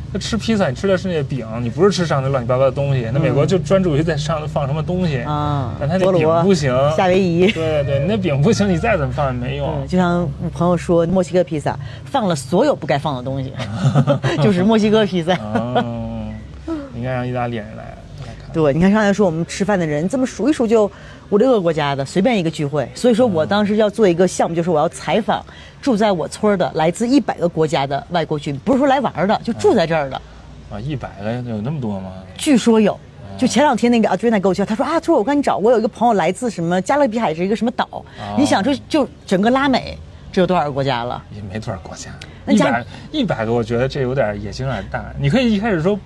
[0.09, 3.07] 嗯它吃披萨，你吃的是那个饼，你不是吃上那乱七八糟的东西。
[3.13, 9.87] 那美国就专注于在上头放什么东西，嗯啊但它那饼不行，夏威夷对对，你那饼不行，你再怎么放也没用嗯，。
[9.87, 13.53] 就像我朋友说，墨西哥披萨放了所有不该放的东西，
[14.41, 15.37] 就是墨西哥披萨。
[15.75, 16.33] 嗯，
[16.95, 17.95] 应该让意大利人来。
[18.51, 20.91] 对，你看刚才说我们吃饭的人这么数一数就
[21.29, 22.89] 五六个国家的，随便一个聚会。
[22.95, 25.45] 所以说我当时要做一个项目，就是我要采访
[25.81, 30.21] 住在我村儿的来自一百个国家的外国居民，不是说来玩儿的，就住在这儿的。
[30.71, 32.11] 啊，一百个有那么多吗？
[32.37, 32.99] 据说有。
[33.37, 38.03] 就前两天那个 Adriana 给我介绍，他说啊，他说我跟你找，我有一个朋友来自什么加勒比海是一个什么岛，
[38.37, 39.97] 你想这就整个拉美，
[40.29, 41.23] 这有多少个国家了？
[41.33, 42.11] 也没多少国家，
[42.45, 45.05] 一百一百个，我觉得这有点野心有点大。
[45.17, 45.97] 你可以一开始说，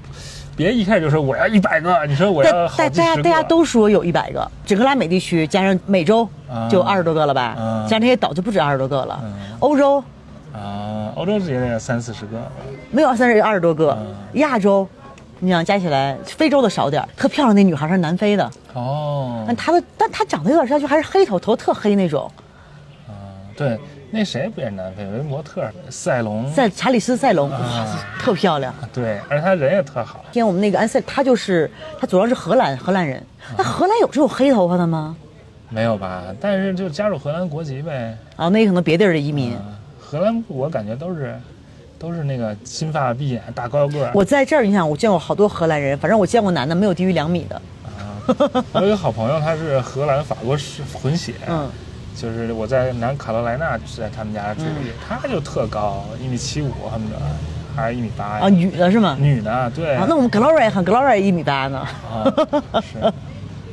[0.55, 2.97] 别一开始就说我要一百个，你说我要大大好几十个。
[2.97, 9.33] 大家大家都说有一百个，整个拉美地区加上美洲啊就二十多个了吧，啊加上这些岛就不止二十多个了嗯。
[9.59, 10.03] 欧洲
[10.53, 12.37] 啊，欧洲也得三四十个。
[12.91, 13.97] 没有三十二十多个。
[13.99, 14.87] 嗯亚洲，
[15.39, 17.09] 你想加起来，非洲的少点儿。
[17.15, 22.31] 特漂亮那女孩是南非的，哦但，她的但她长得有点像，就还是黑头，头特黑那种。
[23.55, 23.79] 对，
[24.13, 25.02] 那谁不也是南非？
[25.02, 26.45] 有一模特儿赛隆。
[26.54, 28.71] 在查理斯赛隆，哇啊，特漂亮。
[28.93, 30.23] 对，而且他人也特好。
[30.26, 33.26] 今天我们那个安塞，他就是他主要是荷兰荷兰人。
[33.58, 35.17] 那荷兰有这种黑头发的吗？
[35.69, 36.26] 没有吧？
[36.39, 38.15] 但是就加入荷兰国籍呗。
[38.36, 39.56] 啊，那可能别地儿的移民。
[39.56, 39.63] 啊，
[39.99, 41.36] 荷兰我感觉都是
[41.97, 44.12] 都是那个金发碧眼、大高个儿。
[44.13, 47.56] 我在这儿，你想，我见过好多荷兰人，反正我见过男的没有低于两米的。
[47.84, 48.21] 啊，
[48.73, 50.56] 我有一个好朋友，他是荷兰法国
[50.93, 51.34] 混血。
[51.49, 51.67] 嗯，
[52.15, 54.69] 就是我在南卡罗来纳是在他们家住的，
[55.08, 57.19] 他就特高，一米七五恨不得，
[57.76, 58.45] 还是一米八呀？
[58.45, 59.17] 啊，女的是吗？
[59.19, 59.95] 女的，对。
[59.95, 61.80] 啊，那我们 Gloria 和 Gloria 一米八呢。
[61.80, 62.34] 啊，
[62.82, 62.99] 是。
[62.99, 63.13] 啊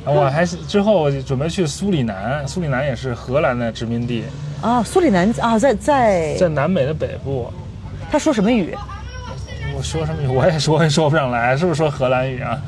[0.03, 4.23] 我还是之后我就准备去苏里南，苏里南也是荷兰的殖民地，
[4.59, 7.53] 啊，苏里南啊，在在在南美的北部。
[8.11, 8.75] 他说什么语？
[9.77, 12.59] 我说什么语我也说也说不上来，是不是说荷兰语啊？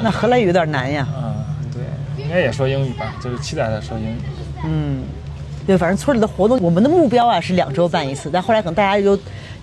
[0.00, 1.06] 那荷兰语有点难呀。
[1.12, 1.34] 啊，
[1.72, 1.82] 对，
[2.22, 4.18] 应该也说英语吧，就是期待他说英语。
[4.64, 5.02] 嗯，
[5.66, 9.18] 对，反正村里的活动，我们的目标啊是两周办一次，但后来可能大家就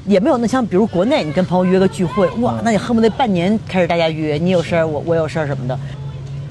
[0.06, 5.78] 也没有那像比如国内，你跟朋友约个聚会，哇，那你恨不得半年开始大家约，你有事儿我我有事儿什么的。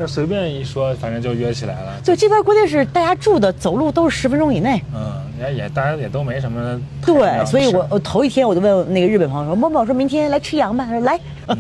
[0.01, 1.93] 那随便一说，反正就约起来了。
[2.05, 4.81] 对，这边关键是大家住的走路都是十分钟以内。
[4.95, 11.19] 嗯，也也大家也都没什么对，所以我我头一天我就问那个日本朋友说：“默默，我说明天来吃羊吧。”他说：“来。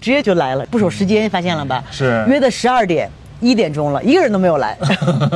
[0.00, 1.84] 直接就来了，不守时间，发现了吧？
[1.90, 4.76] 是约的十二点，一点钟了，一个人都没有来。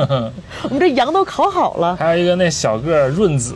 [0.65, 1.97] 我们这羊都烤好了。
[1.97, 3.55] 还有一个那小个儿润子，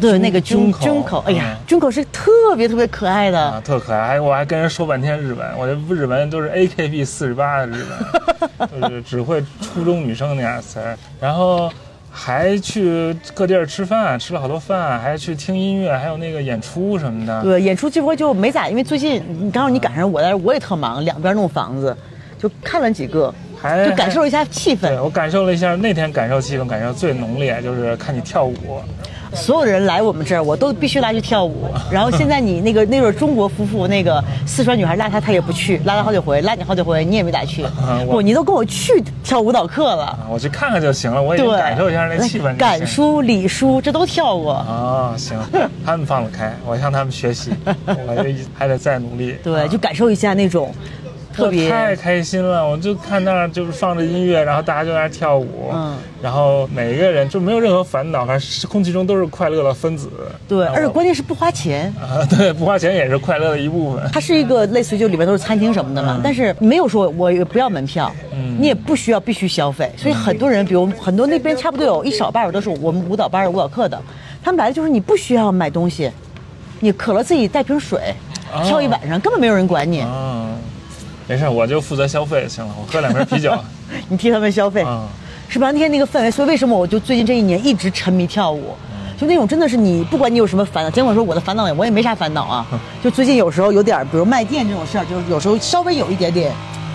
[0.00, 3.40] 对，那个军军军口，哎呀嗯，军口是特别特别可爱的。
[3.40, 7.86] 啊，特可爱，还我还跟人说半天日文，我这日文都是 AKB 四十八的日
[8.58, 11.70] 文， 就是只会初中女生那样词儿，然后
[12.10, 17.42] 还去各地儿吃饭，吃了好多饭，还去听音乐，还有那个演出什么的。
[17.42, 21.96] 对，演出这回就没咋，因为最近你刚好你赶上我在这，我也特忙，两边弄房子，
[22.38, 25.00] 就看了几个，还就感受一下气氛对。
[25.00, 28.80] 我感受了一下那天感受气氛，感受最浓烈就是看你跳舞，
[29.34, 31.68] 所有的人来我们这儿，我都必须拉去跳舞。
[31.90, 37.62] 然后现在你那个那对中国夫妇，那个四川女孩拉他，他也不去，拉了好几回，拉你好几回，你也没咋去。
[38.06, 40.04] 我不，你都跟我去跳舞蹈课了。
[40.04, 42.56] 啊，我去看看就行了，我也对，感受一下那气氛就行。
[42.56, 44.54] 赶书、礼书，这都跳过。
[44.54, 45.38] 啊，行，
[45.84, 47.50] 他们放得开，我向他们学习，
[47.84, 49.36] 我就还得再努力。
[49.42, 50.72] 对，啊就感受一下那种
[51.38, 55.96] 特别太开心了，我就看那儿就是放着音乐，然后大家就在那儿跳舞，嗯。
[56.20, 60.10] 然后每一个人就没有任何烦恼，反正是空气中都是快乐的分子。
[60.48, 61.94] 对，而且关键是不花钱。
[62.00, 64.02] 啊， 对，不花钱也是快乐的一部分。
[64.12, 68.12] 它是一个类似于就里面都是餐厅什么的嘛，但是没有说我也不要门票，
[68.58, 74.02] 你也不需要必须消费，所以很多人，比如很多那边差不多有一少半儿都是我们舞蹈班儿舞蹈课的，
[74.42, 76.10] 他们来的就是你不需要买东西，
[76.80, 78.12] 你渴了自己带瓶水，
[78.52, 80.48] 哦跳一晚上根本没有人管你，啊，
[81.28, 83.52] 没事，我就负责消费就行了，我喝两瓶啤酒。
[84.08, 85.06] 你替他们消费，啊
[85.48, 85.70] 是吧？
[85.70, 88.74] 那天那个氛围，所以为什么我就最近这一年一直沉迷跳舞？
[89.20, 92.66] 就那种真的是你，不管你有什么烦恼，尽管说我的烦恼我也没啥烦恼啊，
[93.02, 96.52] 就最近有时候有点，比如卖店这种事儿，就是有时候稍微有一点点，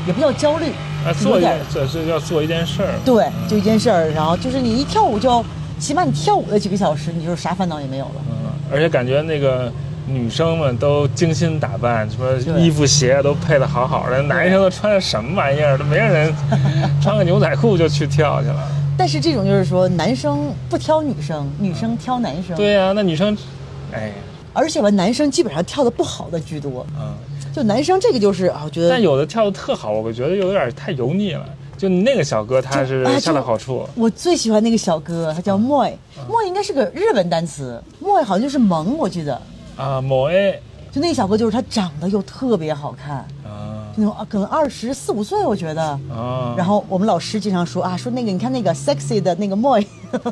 [0.08, 0.68] 也不叫焦虑，
[1.06, 2.94] 啊，做一点儿这是要做一件事儿。
[3.04, 5.44] 对，就一件事儿，然后就是你一跳舞就，
[5.80, 8.22] 起码你跳舞的几个小时，你就啥烦恼也没有了。
[8.30, 9.70] 嗯，而且感觉那个
[10.06, 15.78] 女生们都精心打扮，什么衣服鞋都配的好好的，男生都穿的什么玩意儿？
[15.78, 16.34] 都没有人
[17.02, 18.68] 穿个牛仔裤就去跳去了。
[18.98, 23.36] 但是这种就是说，男生不挑女生，女生挑男生。，对呀、那女生，
[23.92, 24.12] 哎，
[24.54, 26.86] 而且吧，男生基本上跳的不好的居多。
[27.00, 27.14] 嗯，
[27.54, 31.46] 就男生这个就是啊，我觉得但有的跳的特好，我觉得有点太油腻了。
[31.76, 33.86] 就那个小哥，他是啊恰到好处。
[33.96, 39.42] 我最喜欢那个小哥，他叫 Moy，Moy 应该是个日文单词，Moy 好像就是萌，我记得。
[39.76, 45.84] 啊，某 A 就那小哥，就是他长得又特别好看，啊那种啊，可能二十四五岁，我觉得。
[46.12, 49.86] 啊，然后我们老师经常说啊，说那个你看那个 sexy 的那个 Moy，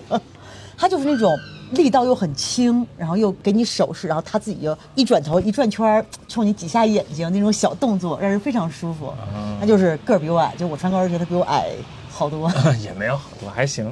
[0.78, 1.36] 他就是那种
[1.72, 9.12] 力道又很轻，然后又给你手势，然后他自己又一转头一转圈，冲你几下眼睛那种小动作，让人非常舒服。
[9.60, 11.70] 他就是个儿比我矮，就我穿高跟鞋，他比我矮
[12.10, 12.52] 好多。
[12.84, 13.92] 也没有好多，还行，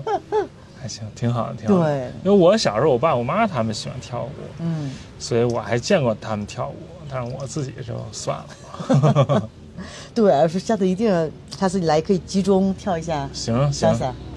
[0.82, 1.89] 还行，挺好的，挺好的。
[2.00, 6.75] 对因为我小时候，我爸我妈他们喜欢跳舞，嗯，所以我还见过他们跳舞，
[7.10, 9.50] 但是我自己就算了。
[10.13, 13.90] 对，说下次一定，下次你来可以集中跳一下行行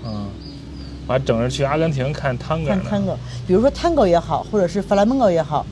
[0.05, 0.29] 嗯，
[1.07, 3.13] 我还整着去阿根廷看探戈看呢。
[3.13, 3.17] tango，
[3.47, 5.67] 比如说 tango 也好，或者是 flamenco 也好，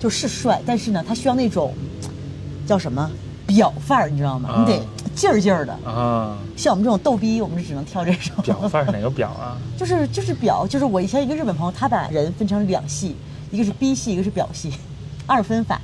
[0.00, 1.72] 就是帅，但是呢，他需要那种
[2.66, 3.08] 叫什么
[3.46, 4.48] 表范儿，你知道吗？
[4.50, 4.82] 啊你得
[5.14, 5.72] 劲儿劲儿的。
[5.84, 8.42] 啊，像我们这种逗逼，我们是只能跳这种。
[8.42, 9.56] 表范儿是哪个表啊？
[9.76, 13.16] 就是就是表，就是我以前一个日本朋友，他把人分成两系，
[13.50, 14.72] 一个是逼系，一个是表系，
[15.26, 15.80] 二分法。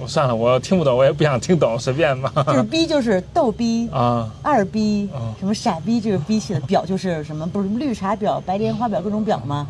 [0.00, 2.32] 我算了，我听不懂，我也不想听懂，随便吧。
[2.46, 7.46] 就是逼 就是逗逼啊，二逼啊什么傻逼，这个逼系的表就是什么？
[7.46, 9.66] 不是什么绿茶婊、白莲花表各种表吗？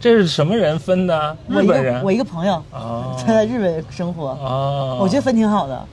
[0.00, 1.36] 这是什么人分的？
[1.48, 5.86] 我一日本人个我一个朋友，哦他在日本生活，哦，我觉得分挺好的。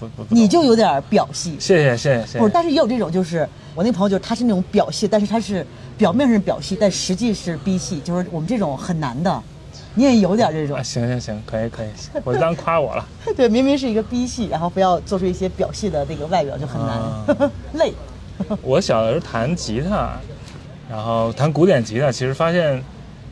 [0.00, 2.54] 哦，不不不，你就有点表戏，谢谢谢谢谢不是，谢。
[2.54, 5.66] 但是也有这种，就是我那朋友就是他是那种表戏，但是他是
[5.96, 9.42] 表面上表戏，但实际是逼戏，就是我们这种很难的。
[9.98, 11.88] 你也有点这种啊，，行行行，可以可以，
[12.22, 13.08] 我就当夸我了。
[13.34, 17.24] 对，明明是一个逼戏，然后非要做出一些表戏的那个外表，就很难，啊
[17.72, 17.94] 累。
[18.60, 20.12] 我小的时候弹吉他，
[20.90, 22.82] 然后弹古典吉他，其实发现，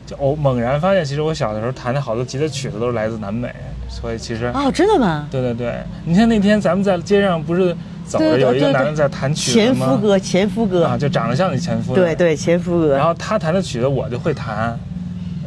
[0.07, 3.53] 就偶猛然发现，其实我小的时候弹的好多吉他曲子都是来自南美，
[4.01, 5.25] 所以其实，哦，真的吗？
[5.31, 7.73] 对对对，你看那天咱们在街上不是
[8.05, 9.85] 走着有一个男的在弹曲子吗？
[9.85, 11.95] 前夫哥，前夫哥，啊，就长得像你前夫。
[11.95, 12.13] 对。
[12.13, 12.97] 对，前夫哥。
[12.97, 14.77] 然后他弹的曲子我就会弹，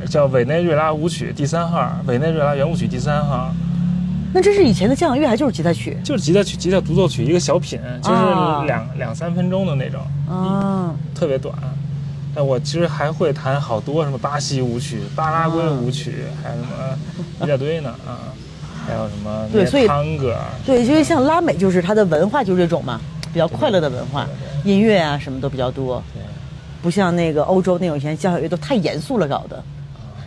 [0.09, 3.53] 叫委内瑞拉舞曲第三号，委内瑞拉圆舞曲第三号，
[4.33, 5.97] 那这是以前的交响乐，还就是吉他曲？
[6.03, 10.01] 就是吉他曲、吉他独奏曲一个小品，就是啊两、两三分钟的那种。
[10.27, 11.55] 啊，特别短。
[12.39, 16.97] 但我其实还会弹好多什么巴西舞曲、巴拉圭舞曲，还有什么
[17.45, 18.31] 一大堆呢啊，
[18.87, 19.89] 还有什么对所以
[20.65, 23.01] 对，因为像拉美就是它的文化就是这种嘛，
[23.33, 24.25] 比较快乐的文化，
[24.63, 26.23] 音乐啊什么都比较多，对，
[26.81, 29.61] 不像那个欧洲那种以前交响乐都太严肃了搞的。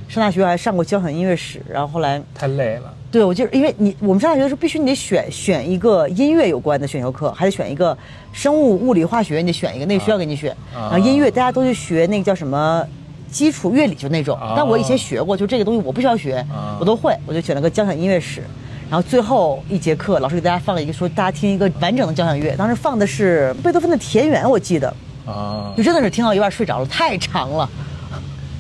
[0.09, 2.93] 上大学还上过交响音乐史，然后后来太累了。
[3.12, 7.95] 对我就是因为你我们上大学的时候必须你得选选一个音乐有关的选修课，还得选一个
[8.32, 10.51] 生物、物理、化学，你得选一个，那个学校给你选。
[10.74, 12.82] 啊然后音乐大家都去学那个叫什么
[13.30, 14.53] 基础乐理，就那种啊。
[14.55, 18.41] 但我以前学过，就这个东西我不需要学啊，我都会，我就选了个交响音乐史。
[18.89, 24.93] 然后最后一节课，老师给大家放了一个说大家听一个完整的交响乐，当时放的是贝多芬的《田园》，我记得，
[25.26, 27.70] 啊就，真的是听到一半睡着了，太长了。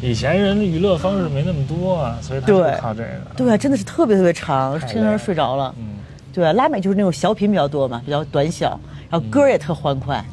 [0.01, 3.09] 以前人的娱乐方式没那么多啊，所以他对就靠这个。
[3.37, 5.73] 对啊，真的是特别特别长，太听着睡着了。
[5.77, 5.85] 嗯，
[6.33, 8.79] 对啊，拉美就是那种小品比较多嘛，比较短小，
[9.09, 10.23] 然后歌也特欢快，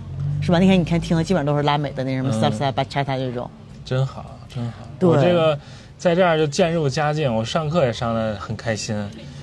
[0.40, 0.58] 是吧？
[0.58, 3.48] 那天你看听的基本上都是拉美的那什么嗯 salsa、bachata 这种。
[3.84, 4.72] 真好，真好。
[4.98, 5.58] 对我这个
[5.98, 8.96] 在这儿就渐入佳境，我上课也上的很开心。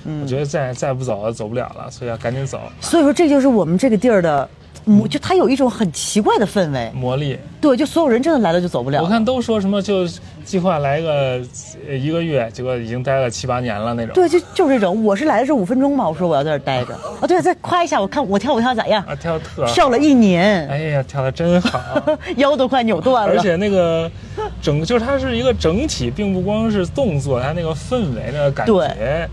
[0.08, 2.60] 嗯我觉得再再不走走不了了，所以要赶紧走。
[2.80, 4.48] 所以说，这就是我们这个地儿的，
[4.86, 6.90] 嗯，就它有一种很奇怪的氛围。
[6.94, 9.02] 魔力，对，就所有人真的来了就走不了。
[9.02, 10.06] 我看都说什么就
[10.44, 11.40] 计划来个
[11.88, 14.14] 呃一个月，结果已经待了七八年了那种。
[14.14, 15.04] 对，就就是这种。
[15.04, 16.94] 我是来的是五分钟嘛，我说我要在这儿待着。
[16.94, 19.02] 啊， 对，再夸一下，我看我跳舞跳的咋样？
[19.08, 21.80] 啊，跳的特好跳了一年，哎呀，跳的真好，
[22.36, 23.34] 腰都快扭断了。
[23.34, 24.08] 而且那个
[24.62, 29.28] 整就是它是一个整体，并不光是动作，它那个氛围那个感对觉，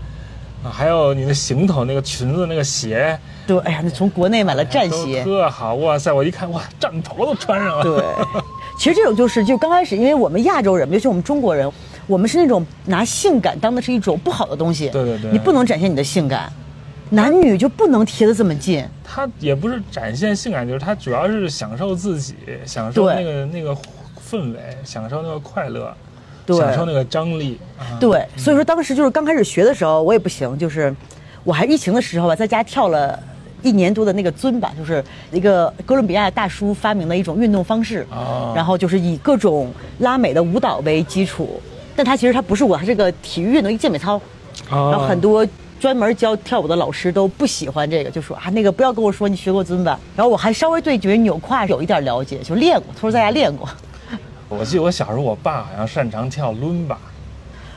[0.64, 5.22] 啊，还有你的行头那个裙子那个鞋，对，哎呀，那从国内买了战都鞋。
[5.22, 6.10] 特好，哇塞！
[6.10, 7.84] 我一看，哇，战袍都穿上了。
[7.84, 8.02] 对，
[8.78, 11.70] 其实这种就是就刚开始，因为我们亚洲人，尤其我们中国人，
[12.06, 14.88] 我们是那种拿性感当的是一种不好的东西。
[14.88, 16.50] 对对对你不能展现你的性感，
[17.10, 18.82] 男女就不能贴得这么近。
[19.04, 22.34] 他也不是展现性感，就是他主要是享受自己，
[22.64, 23.76] 享受那个那个
[24.30, 26.13] 氛围，享受那个快乐，对
[26.48, 27.58] 享受那个张力。
[27.78, 30.94] 啊、对，所以说当时就是刚开始学的时候，我也不行，就是
[31.44, 33.18] 我还疫情的时候吧，在家跳了。
[33.62, 41.58] 一年多的那个尊吧，就是一个哥伦比亚大叔发明的一种运动方式，哦然后就是以各种拉美的舞蹈为基础，
[41.96, 44.20] 但它其实它不是舞，它是个体育运动，一个健美操，
[44.68, 45.46] 哦然后很多
[45.80, 49.98] 专门教跳舞的老师都不喜欢这个，就说啊那个不要跟我说你学过尊吧。
[50.14, 53.66] 然后我还稍微对觉得扭胯有一点了解，就练过，他说在家练过。
[54.48, 56.98] 我记得我小时候，我爸好像擅长跳伦巴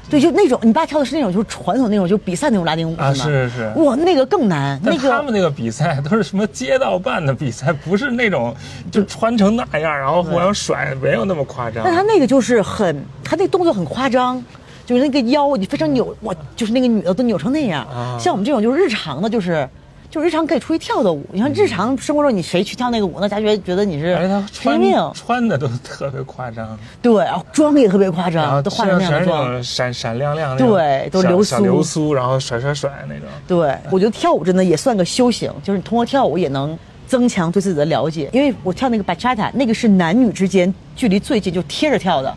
[0.10, 3.14] 对，就那种你爸跳的是那种就是传统那种就比赛那种拉丁舞啊，吗？
[3.14, 3.70] 是是。
[3.76, 8.56] 哇，那个更难，那个他们那个比赛都是什么街道办的比赛，不是那种
[8.90, 11.84] 就穿成那样，然后互相甩，没有那么夸张。
[11.84, 14.42] 但他那个就是很，他那动作很夸张，
[14.86, 17.86] 就是那个腰你非常扭，哇，就是那个女的都扭成那样。
[17.88, 19.68] 啊像我们这种就是日常的，就是
[20.10, 21.26] 就日常可以出去跳的舞。
[21.32, 25.12] 你看日常生活中你谁去跳那个舞，那家觉觉得你是而且他神穿经病。
[25.14, 29.46] 穿的都特别夸张，对，然后妆也特别夸张，都化成那样的妆。
[29.52, 33.26] 种闪闪亮亮的，对都流苏流苏，然后甩甩甩那种。
[33.48, 38.30] 对，我觉得跳舞真的也算个修行，就是你通过跳舞也能增强对自己的了解。
[38.32, 42.34] 因为我跳那个 bachata，那个是男女之间距离最近，就贴着跳的，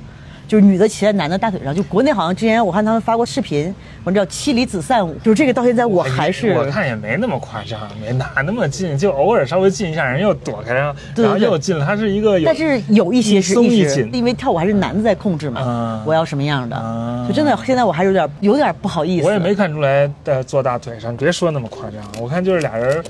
[0.51, 1.73] 就是女的骑在男的大腿上。
[1.73, 3.73] 就国内好像之前我看他们发过视频，
[4.03, 11.87] 我叫妻离子散舞，就是这个到现在我还是哎我看也没那么夸张，没哪那么近，就偶尔稍微近一下，人又躲开，然后然后又近了。
[11.87, 19.27] 它是一个有，但是有一些是一松一紧，因为跳舞还是男的在控制嘛，嗯我要什么样的，嗯就真的现在我还是有点有点不好意思。
[19.29, 23.01] 我也没看出来在坐大腿上，别说那么夸张，我看就是俩人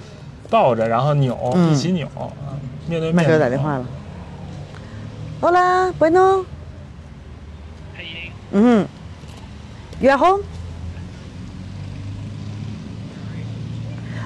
[0.50, 2.28] 抱着，然后扭，嗯一起扭，啊
[2.86, 3.14] 面对面。
[3.14, 3.86] 麦哥打电话了。
[5.40, 6.44] Hola, bueno。
[8.51, 8.87] 嗯哼。
[10.01, 10.43] You are home?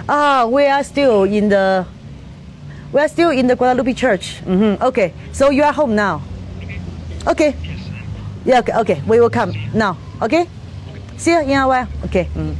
[0.07, 1.85] Ah, we are still in the
[2.91, 4.41] we are still in the Guadalupe Church.
[4.43, 6.21] hmm Okay, so you are home now.
[7.27, 7.53] Okay.
[8.45, 8.59] Yeah.
[8.61, 8.73] Okay.
[8.73, 9.01] Okay.
[9.05, 9.95] We will come now.
[10.19, 10.47] Okay.
[11.17, 11.87] See you in a while.
[12.05, 12.25] Okay.
[12.35, 12.55] 嗯，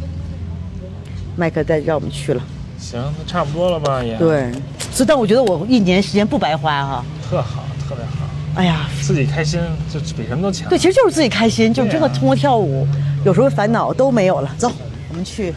[1.36, 2.44] 麦克带让我们去了。
[2.78, 4.52] 行，那差不多了吧也。，对，
[4.92, 7.06] 所以但我觉得我一年时间不白花哈。
[7.28, 8.23] 特好，特别好，
[8.57, 9.61] 哎呀，自己开心
[9.93, 10.69] 就比什么都强。
[10.69, 12.87] 对，其实就是自己开心，就真的通过跳舞，
[13.25, 14.55] 有时候烦恼都没有了。
[14.57, 14.71] 走，
[15.09, 15.53] 我们去，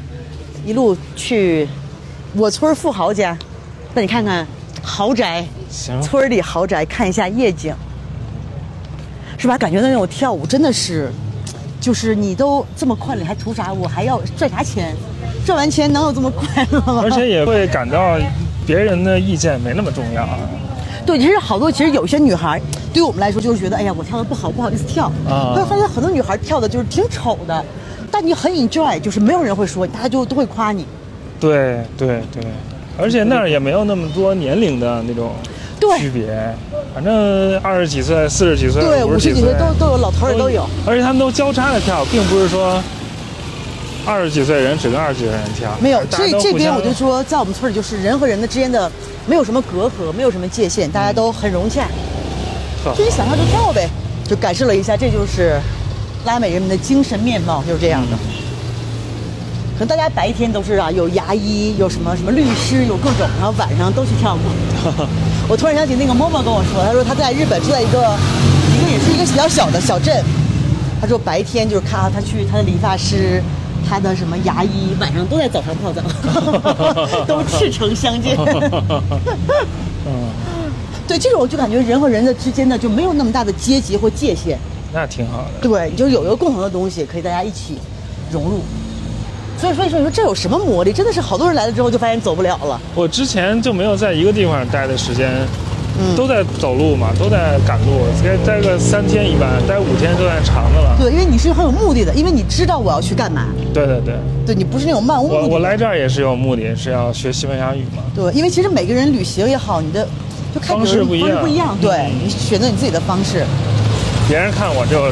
[0.66, 1.68] 一路去
[2.34, 3.38] 我村富豪家，
[3.94, 4.48] 带你看看
[4.82, 7.72] 豪宅，行，村里豪宅，看一下夜景，
[9.38, 9.56] 是吧？
[9.58, 11.12] 感觉到那种跳舞真的是，
[11.80, 13.72] 就是你都这么快了，你还图啥？
[13.72, 14.96] 我还要赚啥钱？
[15.46, 17.02] 赚完钱能有这么快乐吗？
[17.04, 18.18] 而且也会感到
[18.66, 20.24] 别人的意见没那么重要。
[20.24, 20.40] 啊
[21.08, 22.62] 对，其实好多，其实有些女孩，
[22.94, 25.06] 对于我们来说就是觉得，哎呀，我跳的不好，不好意思跳。
[25.26, 27.64] 啊后来发现很多女孩跳的就是挺丑的，
[28.12, 30.86] 但你很 enjoy，就是没有人会说，大家就都会夸你。
[31.40, 32.44] 对对对，
[33.00, 35.32] 而且那儿也没有那么多年龄的那种
[35.98, 36.54] 区别，
[36.94, 42.84] 反正二十几岁、四十几岁、对，五十几岁都都有，老头儿也都有。，而且他们都交叉的跳，并不是说
[44.06, 48.92] 二十几岁人只跟二十几岁人跳，没有，所以这边我就说，在我们村里就是人和人的之间的
[49.28, 51.86] 没有什么隔阂，没有什么界限，大家都很融洽，
[52.84, 53.90] 特就你想跳就跳呗，
[54.26, 55.60] 就感受了一下，这就是
[56.26, 58.18] 拉美人民的精神面貌，就是这样的。
[59.78, 64.40] 可能大家白天都是啊，有牙医，有什么什么律师，有各种，然后晚上都去跳舞。
[65.48, 68.18] 我突然想起那个默默跟我说，他说他在日本住在一个
[68.74, 70.24] 一个也是一个比较小的小镇，
[71.02, 73.44] 他说白天就是看他去他的理发师，
[73.88, 76.02] 他的什么牙医，晚上都在澡堂泡澡，
[77.26, 78.36] 都赤诚相见。
[80.06, 80.30] 嗯，
[81.08, 84.60] 对，这种我就感觉人和人的之间呢就没有那么大的阶级或界限，
[84.94, 85.68] 那挺好的。
[85.68, 87.78] 对，你就有一个共同的东西可以大家一起
[88.32, 88.62] 融入。
[89.60, 90.94] 所以说，所以说这有什么魔力？
[90.94, 92.80] 真的是好多人来了之后就发现走不了了。
[92.94, 95.32] 我之前就没有在一个地方待的时间，
[96.00, 100.96] 嗯都在走路嘛，都在赶路，该待个三天一般，待五天就算长的了。
[101.00, 103.48] 对，因为你是很有目的的，因为你知道我要去干嘛。
[103.74, 104.16] 对对对，
[104.46, 105.40] 对你不是那种漫无目的。
[105.42, 108.04] 我我来这儿也是有目的，是要学西班牙语嘛。
[108.16, 110.08] 对，因为其实每个人旅行也好，你的
[110.54, 111.78] 就看方式不一样方式不一样。
[111.82, 113.46] 对嗯你选择你自己的方式。
[114.28, 115.12] 别人看我就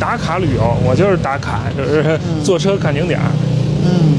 [0.00, 3.26] 打卡旅游，我就是打卡，就是坐车看景点儿。
[3.84, 4.18] 嗯，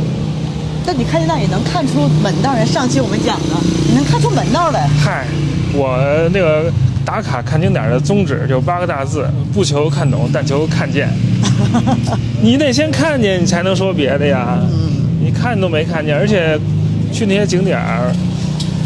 [0.86, 2.66] 但你看见那也能看出门道来。
[2.66, 3.56] 上期我们讲的，
[3.88, 4.88] 你能看出门道来。
[5.04, 5.26] 嗨，
[5.74, 5.98] 我
[6.34, 6.72] 那个
[7.06, 11.10] 打卡看景点的宗旨就八个大字：不求看懂，但求看见。
[12.42, 14.58] 你得先看见，你才能说别的呀。
[15.20, 16.58] 你看都没看见，而且
[17.12, 18.12] 去那些景点儿，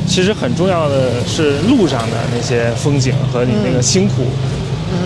[0.07, 4.23] 其实很重要的是路上的那些风景和你那个辛苦。
[4.93, 4.97] 嗯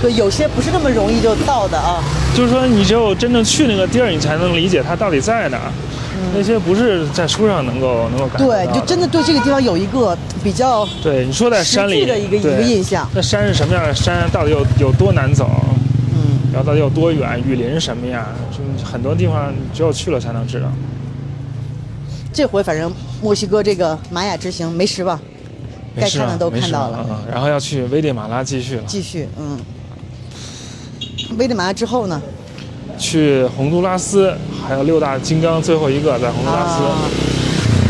[0.00, 2.02] 对，有些不是那么容易就到的啊。
[2.32, 5.72] 就是说，你只有真正去那个地儿，你才能理解它到底在哪儿。
[6.34, 14.28] 那些不是在书上能够能够感受对，你就真的对这个地方有一个比较对你说在山里的一个一个印象那山是什么样的山？
[14.30, 15.48] 到底有有多难走？
[16.12, 16.38] 嗯。
[16.52, 17.42] 然后到底有多远？
[17.46, 18.26] 雨林什么样？
[18.50, 20.66] 就很多地方只有去了才能知道。
[22.32, 25.18] 这回反正墨西哥这个玛雅之行没失望，
[25.96, 26.98] 该看的都看到了。
[26.98, 29.58] 啊嗯，然后要去危地马拉继续了，继续，嗯。
[31.36, 32.20] 危地马拉之后呢？
[32.98, 34.34] 去洪都拉斯，
[34.66, 36.82] 还有六大金刚最后一个在洪都拉斯。
[36.84, 36.98] 啊，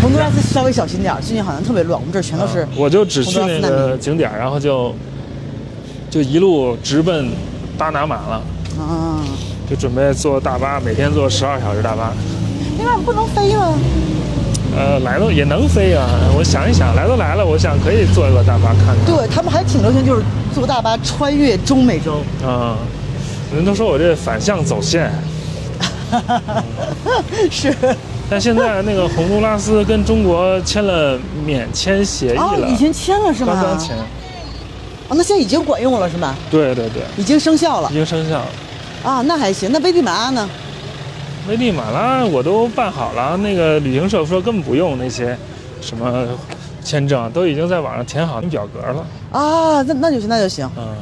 [0.02, 2.68] 洪都拉斯稍微小心点儿，最近好像特别乱，我们这儿全都是啊。
[2.76, 4.94] 我就只去那个景点，然后就
[6.11, 7.30] 就一路直奔
[7.76, 8.42] 巴拿马了，
[8.78, 9.24] 啊，
[9.68, 12.12] 就准备坐大巴，每天坐十二小时大巴。
[12.76, 13.74] 另外不能飞吗。
[14.76, 16.06] 呃，来了也能飞啊！
[16.36, 18.96] 我想一想，来都来了，我想可以坐一个大巴看看。
[19.06, 20.22] 对他们还挺流行，就是
[20.54, 22.22] 坐大巴穿越中美洲。
[22.46, 22.76] 啊、
[23.55, 25.11] 人都说我这反向走线，
[27.51, 27.74] 是
[28.30, 33.55] 但现在那个洪都拉斯跟中国签了免签协议哦，了，已经签了是吗？
[33.55, 33.96] 刚刚签。
[35.09, 36.36] 哦，那现在已经管用了是吗？
[36.51, 38.46] 对对对，已经生效了已经生效了。
[39.03, 39.70] 啊，那还行。
[39.72, 40.49] 那危地马拉呢？
[41.49, 45.34] 危地马拉我都办好了，那个旅行社说根本不用那些
[45.80, 46.26] 什么
[46.84, 49.07] 签证，都已经在网上填好表格了。
[49.32, 50.70] 啊，那那就行，那就行。
[50.76, 50.94] 嗯，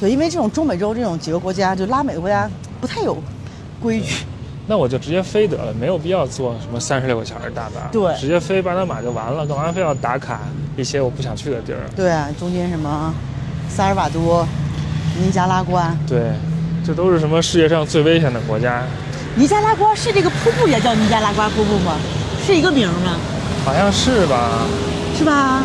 [0.00, 2.48] 对，因为这种中美洲这种几个国家，就拉美的国家
[2.80, 3.16] 不太有
[3.80, 4.24] 规矩。
[4.68, 10.40] 那我就直接飞得了，没有必要坐什么三十六个小时大巴，对直接飞巴拿马就完了，干嘛非要打卡
[10.76, 11.78] 一些我不想去的地儿？
[11.94, 13.14] 对啊，中间什么
[13.68, 14.46] 萨尔瓦多、
[15.16, 16.32] 尼加拉瓜，对，
[16.84, 18.82] 这都是什么世界上最危险的国家？
[19.36, 21.96] 尼加拉瓜是这个瀑布也叫尼加拉瓜瀑布吗？
[22.44, 23.16] 是一个名吗？
[23.64, 24.66] 好像是吧？
[25.16, 25.62] 是吧？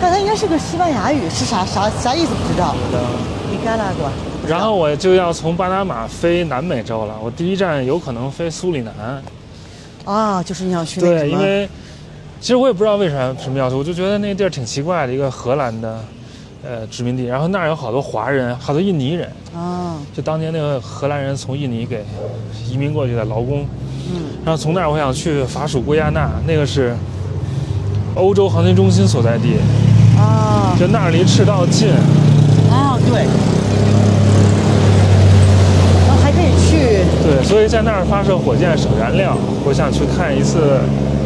[0.00, 2.74] 但它应该是个西班牙语，是啥啥啥意思不知道。
[3.50, 4.10] 尼加拉瓜，
[4.48, 9.22] 然后我就要从巴拿马飞南美洲了，我第一站有可能飞苏里南。
[10.04, 11.68] 啊，就是你想去对，因为
[12.40, 16.02] 其实我也不知道为啥什么要去，我就觉得那个地儿挺奇怪的，一个荷兰的
[16.64, 22.02] 呃殖民地，然后那儿有好多华人，好多印尼人，啊，就当年那个荷兰人从印尼给
[22.66, 23.66] 移民过去的劳工。
[24.12, 26.96] 嗯，然后从那儿我想去法属圭亚那，那个是
[28.14, 29.56] 欧洲航天中心所在地，
[30.18, 31.88] 啊，就那儿离赤道近。
[32.70, 33.26] 啊，对。
[36.06, 40.80] 然后还可以去对，所以在那儿发射火箭省燃料，我想去看一次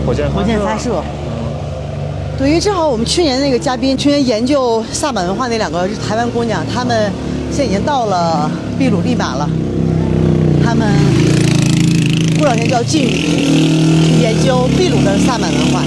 [0.06, 0.40] 火箭发射。
[0.40, 1.02] 火箭发射。
[2.36, 7.10] 对，因为正好我们去年那个嘉宾，去年研究萨满文化那两个是台湾姑娘，她们
[7.50, 9.48] 现在已经到了秘鲁利马了，
[10.64, 10.86] 她们
[12.36, 13.08] 过两天就要进
[14.24, 15.82] 研究秘鲁的萨满文化。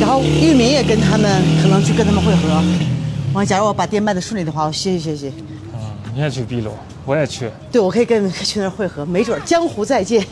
[0.00, 1.30] 然后玉明也跟他们
[1.62, 2.60] 可能去跟他们会合。
[3.32, 5.32] 完，假如我把店卖的顺利的话，我学习学习。
[5.72, 5.80] 嗯，
[6.12, 6.72] 你也去秘鲁，
[7.06, 7.48] 我也去。
[7.70, 10.26] 对，我可以跟去那儿会合，没准江湖再见。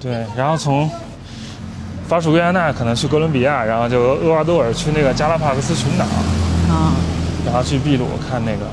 [0.00, 0.90] 对，然后从
[2.08, 6.06] 法属圭亚那可能去哥伦比亚，然后就厄瓜多尔去那个加拉帕克斯群岛，
[6.72, 6.94] 啊，
[7.44, 8.66] 然后去秘鲁看那个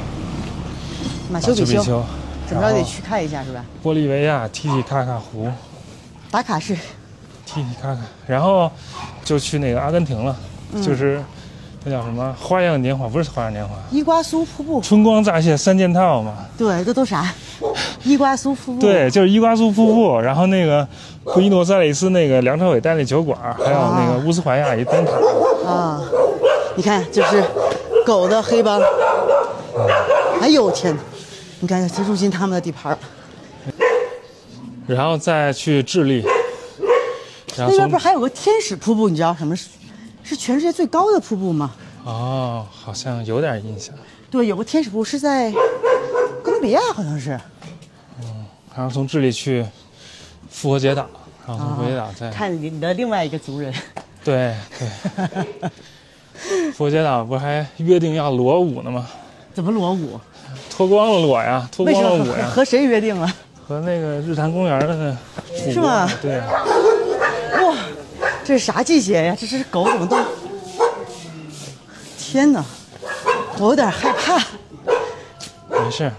[1.30, 2.02] 马丘比丘，比丘，
[2.48, 3.66] 怎么着得去看一下是吧？
[3.84, 5.52] 玻利维亚提提卡卡湖，
[6.32, 6.78] 打卡是
[7.46, 8.70] 提提卡卡，然后
[9.24, 10.36] 就去那个阿根廷了，
[10.74, 11.22] 嗯就是
[11.84, 14.82] 那叫什么花样年华，不是花样年华，伊瓜苏瀑布。
[14.82, 16.34] 春光乍泄三件套嘛。
[16.58, 17.32] 对，这都啥？
[18.04, 18.82] 伊瓜苏瀑布。
[18.82, 20.88] 对，就是伊瓜苏瀑布，然后那个
[21.24, 25.12] 布宜诺斯艾利斯那个梁朝伟带那酒馆，还有那个乌斯怀亚一灯塔。
[25.70, 26.02] 啊，
[26.76, 27.44] 你看，就是
[28.06, 28.82] 狗的黑帮。
[30.42, 31.02] 哎呦天哪！
[31.60, 32.98] 你看，这入侵他们的地盘。
[34.88, 36.24] 然后再去智利，
[37.58, 39.08] 那边不是还有个天使瀑布？
[39.10, 39.70] 你知道什么是？
[40.24, 41.72] 是全世界最高的瀑布吗？
[42.04, 43.94] 哦，好像有点印象。
[44.32, 45.52] 对，有个天使瀑布是在
[46.44, 47.40] 哥伦比亚，好像是。
[48.22, 48.46] 嗯
[48.76, 49.66] 然后从智利去
[50.50, 51.08] 复活节岛，
[51.48, 53.74] 然后从复活节岛再、看你的另外一个族人。
[54.24, 55.72] 对对，
[56.74, 59.08] 复活节岛不还约定要裸舞呢吗？
[59.54, 60.20] 怎么裸舞？
[60.70, 63.32] 脱光了裸呀，脱光了舞呀，和和谁约定了？
[63.66, 65.18] 和那个日坛公园的
[65.54, 66.42] 那是吗对，
[67.64, 67.76] 哇，
[68.44, 69.38] 这是啥季节呀？
[69.40, 70.18] 这是狗怎么都……
[72.18, 72.64] 天哪，
[73.58, 74.44] 我有点害怕。
[75.70, 76.12] 没事。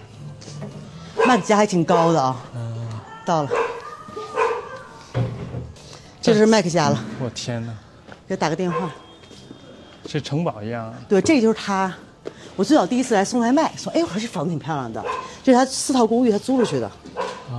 [1.26, 2.36] 麦克家还挺高的啊。
[3.24, 3.50] 到了，
[6.22, 7.04] 这就是麦克家了。
[7.20, 7.74] 我天哪，
[8.28, 8.90] 给他打个电话。
[10.04, 10.94] 这城堡一样啊。
[11.08, 11.92] 对，这就是他。
[12.54, 15.04] 我最早第一次来送外卖，说：“哎，我说这房子挺漂亮的，
[15.42, 16.90] 这是他四套公寓，他租出去的，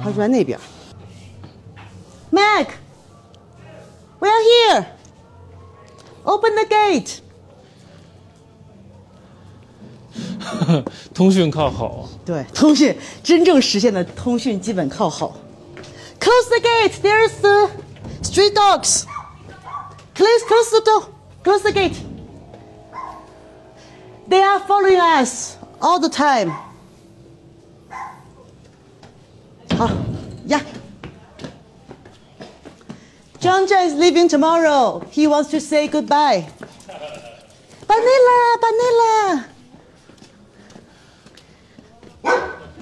[0.03, 0.57] 他住在那边。”
[2.31, 2.67] Mac,
[4.26, 4.86] we are here.
[6.24, 7.20] Open the gate.
[11.14, 15.34] 通讯靠吼，对，通讯真正实现的通讯基本靠吼。
[16.20, 17.00] Close the gate.
[17.02, 17.70] There's the
[18.22, 19.04] street dogs.
[20.14, 21.08] Please close the door.
[21.42, 21.96] Close the gate.
[24.28, 26.52] They are following us all the time.
[29.76, 29.88] 好
[33.40, 35.02] John John is leaving tomorrow.
[35.10, 36.46] He wants to say goodbye.
[37.88, 39.44] Vanilla, Vanilla.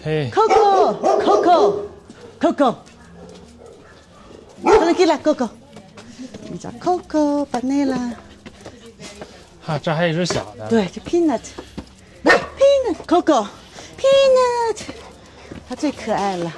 [0.04, 1.90] 嘿， Coco, Coco,
[2.40, 2.76] Coco.
[4.62, 5.48] Tranquila, Coco.
[6.50, 8.14] 你叫 Coco, Vanilla.
[9.62, 10.68] 哈，这还有一只小的。
[10.68, 11.40] 对，这 Peanut,
[12.24, 13.46] Peanut, Coco,
[13.96, 14.78] Peanut.
[15.68, 16.52] 它最可爱了。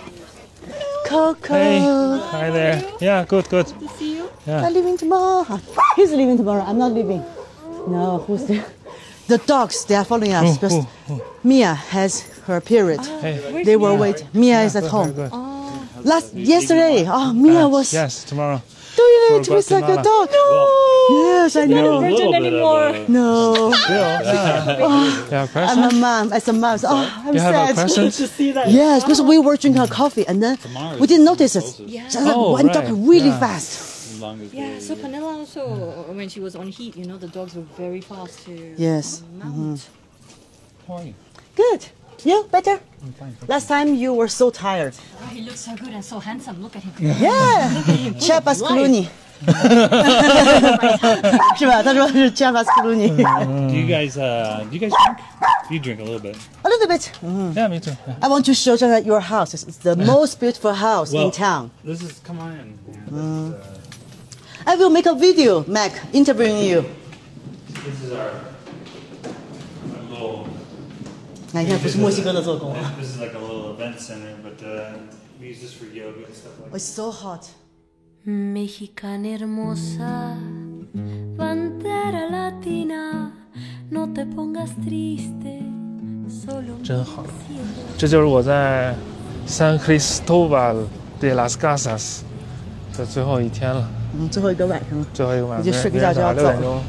[1.07, 2.83] 嘿 Coco.，Hi there.
[2.99, 3.67] Yeah, good, good.
[3.97, 4.29] see you.
[4.47, 5.59] I'm leaving tomorrow.
[5.95, 6.63] He's leaving tomorrow.
[6.63, 7.23] I'm not leaving.
[7.87, 8.65] No, who's there?
[9.27, 10.71] The dogs, they are following us Who, because
[11.07, 11.21] who, who?
[11.43, 13.01] Mia has her period.
[13.19, 13.63] Hey.
[13.65, 14.25] They were waiting.
[14.33, 15.11] Mia is at Good, home.
[15.11, 15.31] good.
[16.05, 18.61] Last yesterday, oh, Mia Uh, was Yes, tomorrow.
[18.97, 20.27] Doing it for with like a Guatemala.
[20.27, 20.29] dog.
[21.09, 21.99] yes, I know.
[22.01, 22.87] Virgin anymore.
[23.07, 24.75] No, Yeah.
[24.89, 26.33] Oh, yeah, I'm a mom.
[26.33, 27.75] As a mom, so, oh, I'm You have a sad.
[27.75, 28.13] present?
[28.37, 28.69] see that.
[28.69, 30.57] Yes, because we were drinking our coffee and then
[30.99, 31.63] we didn't notice it.
[32.11, 33.39] So it Oh, went up really yeah.
[33.39, 33.95] fast.
[34.51, 35.61] Yeah, so Panilla also,
[36.11, 39.21] when she was on heat, you know, the dogs were very fast to Yes.
[39.43, 39.81] Um, mount.
[40.89, 41.11] Mm-hmm.
[41.55, 41.81] Good.
[42.24, 42.80] You better?
[43.48, 44.94] Last time you were so tired.
[45.20, 46.62] Oh, he looks so good and so handsome.
[46.62, 46.92] Look at him.
[47.00, 48.12] Yeah.
[48.18, 49.08] Chiapas Clooney.
[51.58, 51.82] 是吧？
[51.82, 53.08] 他说是 Chiapas Clooney.
[53.68, 55.18] Do you guys uh do you guys drink?
[55.68, 56.36] You drink a little bit.
[56.64, 57.10] A little bit.
[57.56, 57.96] Yeah, me too.
[58.06, 58.14] Yeah.
[58.22, 61.72] I want to show you that your house is the most beautiful house in town.
[61.82, 62.78] This is come on in.
[64.64, 66.84] I will make a video, Mac, interviewing you.
[67.84, 68.30] This is our,
[71.53, 72.73] 那应该不是墨西哥的做工。
[72.99, 74.97] This is like a little event center, but uh,
[75.39, 77.47] we use this for yoga and stuff like It's so hot.
[78.25, 80.35] Mexicana hermosa,
[81.37, 83.31] bandera latina,
[83.89, 85.63] no te pongas triste,
[86.27, 87.25] solo 真好
[87.97, 88.93] 这就是我在
[89.47, 90.87] San Cristobal
[91.21, 92.19] de las Casas
[92.97, 93.89] 的最后一天了，
[94.19, 96.81] 嗯，最后一个晚上了，最后一个晚上，你就睡个觉就要走六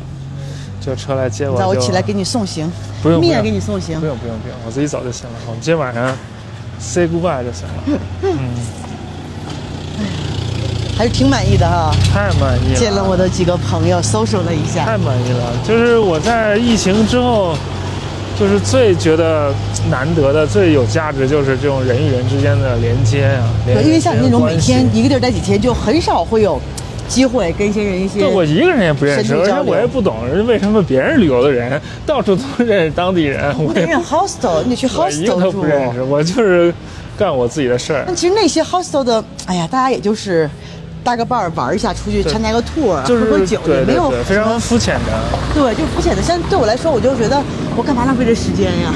[0.88, 2.70] 点钟就车来接我，那我起来给你送行，
[3.02, 4.06] 不用不米娅用给你送行不。
[4.06, 5.36] 用不用不用，我自己走就行了。
[5.46, 6.16] 我们今天晚上
[6.80, 8.38] say goodbye 就行了，嗯
[10.96, 11.94] 还是挺满意的哈。
[12.12, 14.84] 太满意了，见了我的几个朋友，social 了一下。
[14.84, 15.52] 太满意了。
[15.64, 17.54] 就是我在疫情之后，
[18.36, 19.54] 就是最觉得
[19.88, 23.46] 难得的、最有价值，就是这种人与人之间的连接啊。
[23.64, 26.60] 对，因为像你那种每天一个地儿待几天，就很少会有
[27.08, 35.64] 机会跟一些人一些对我一个人也不认识，而且我也不懂人为什么别人旅游的人到处都认识当地人，我也你得认 hostel，你得去 hostel 都不。
[35.64, 36.72] 认识，我就是
[37.16, 38.14] 干我自己的事儿但。
[38.14, 40.48] 其实那些 hostel 的，哎呀，大家也就是
[41.02, 45.12] 搭个伴儿玩一下，出去参加个 tour，就是喝喝酒，也没有，非常肤浅的。
[45.54, 46.22] 对，就肤浅的。
[46.22, 47.42] 像对我来说，我就觉得
[47.76, 48.92] 我干嘛浪费这时间呀？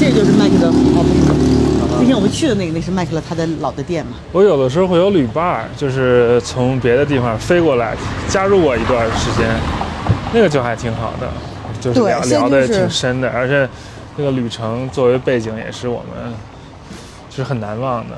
[0.00, 1.29] 这就是麦克的哦，不是，之
[2.10, 4.12] 前我们去的那个，那是麦克了他的老的店嘛。
[4.32, 7.96] 我有的时候会有旅伴儿，就是从别的地方飞过来
[8.28, 9.48] 加入我一段时间，
[10.32, 11.28] 那个就还挺好的，
[11.80, 13.68] 就是聊聊的就是挺深的，而且
[14.16, 16.32] 那个旅程作为背景也是我们
[17.30, 18.16] 就是很难忘的。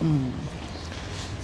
[0.00, 0.32] 嗯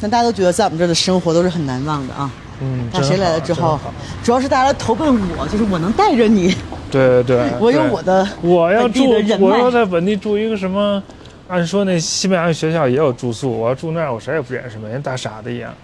[0.00, 2.30] 但大家都觉得在我们这儿的生活都是很难忘的啊。
[2.60, 3.78] 嗯，那谁来了之后，
[4.22, 6.54] 主要是大家投奔我，就是我能带着你，
[6.90, 11.02] 对 对对，我有我的我要住我要在本地住一个什么？
[11.48, 15.74] 按说那西班牙语学校也有住宿，我要住那儿，我谁也不认识，每天大傻子一样。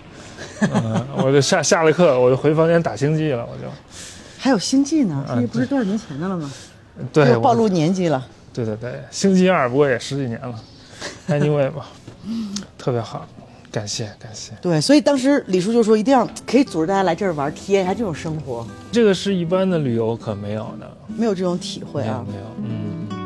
[0.60, 3.70] 嗯， 我就下下了课，我就回房间打星际了，我就。
[4.38, 6.50] 还有星际呢，啊这不是多少年前的了吗？
[7.12, 8.26] 对，暴露年纪了。
[8.52, 10.54] 对对对，星际二不过也十几年了，
[11.28, 11.86] anyway 吧，
[12.78, 13.26] 特别好，
[13.70, 14.52] 感谢感谢。
[14.62, 22.40] 对，所以当时李叔就说一定要可以组织大家来这儿玩，体验一下这种生活，这个是一般的旅游可没有的，没有这种体会啊没有没。
[22.40, 22.44] 有，
[23.12, 23.19] 嗯，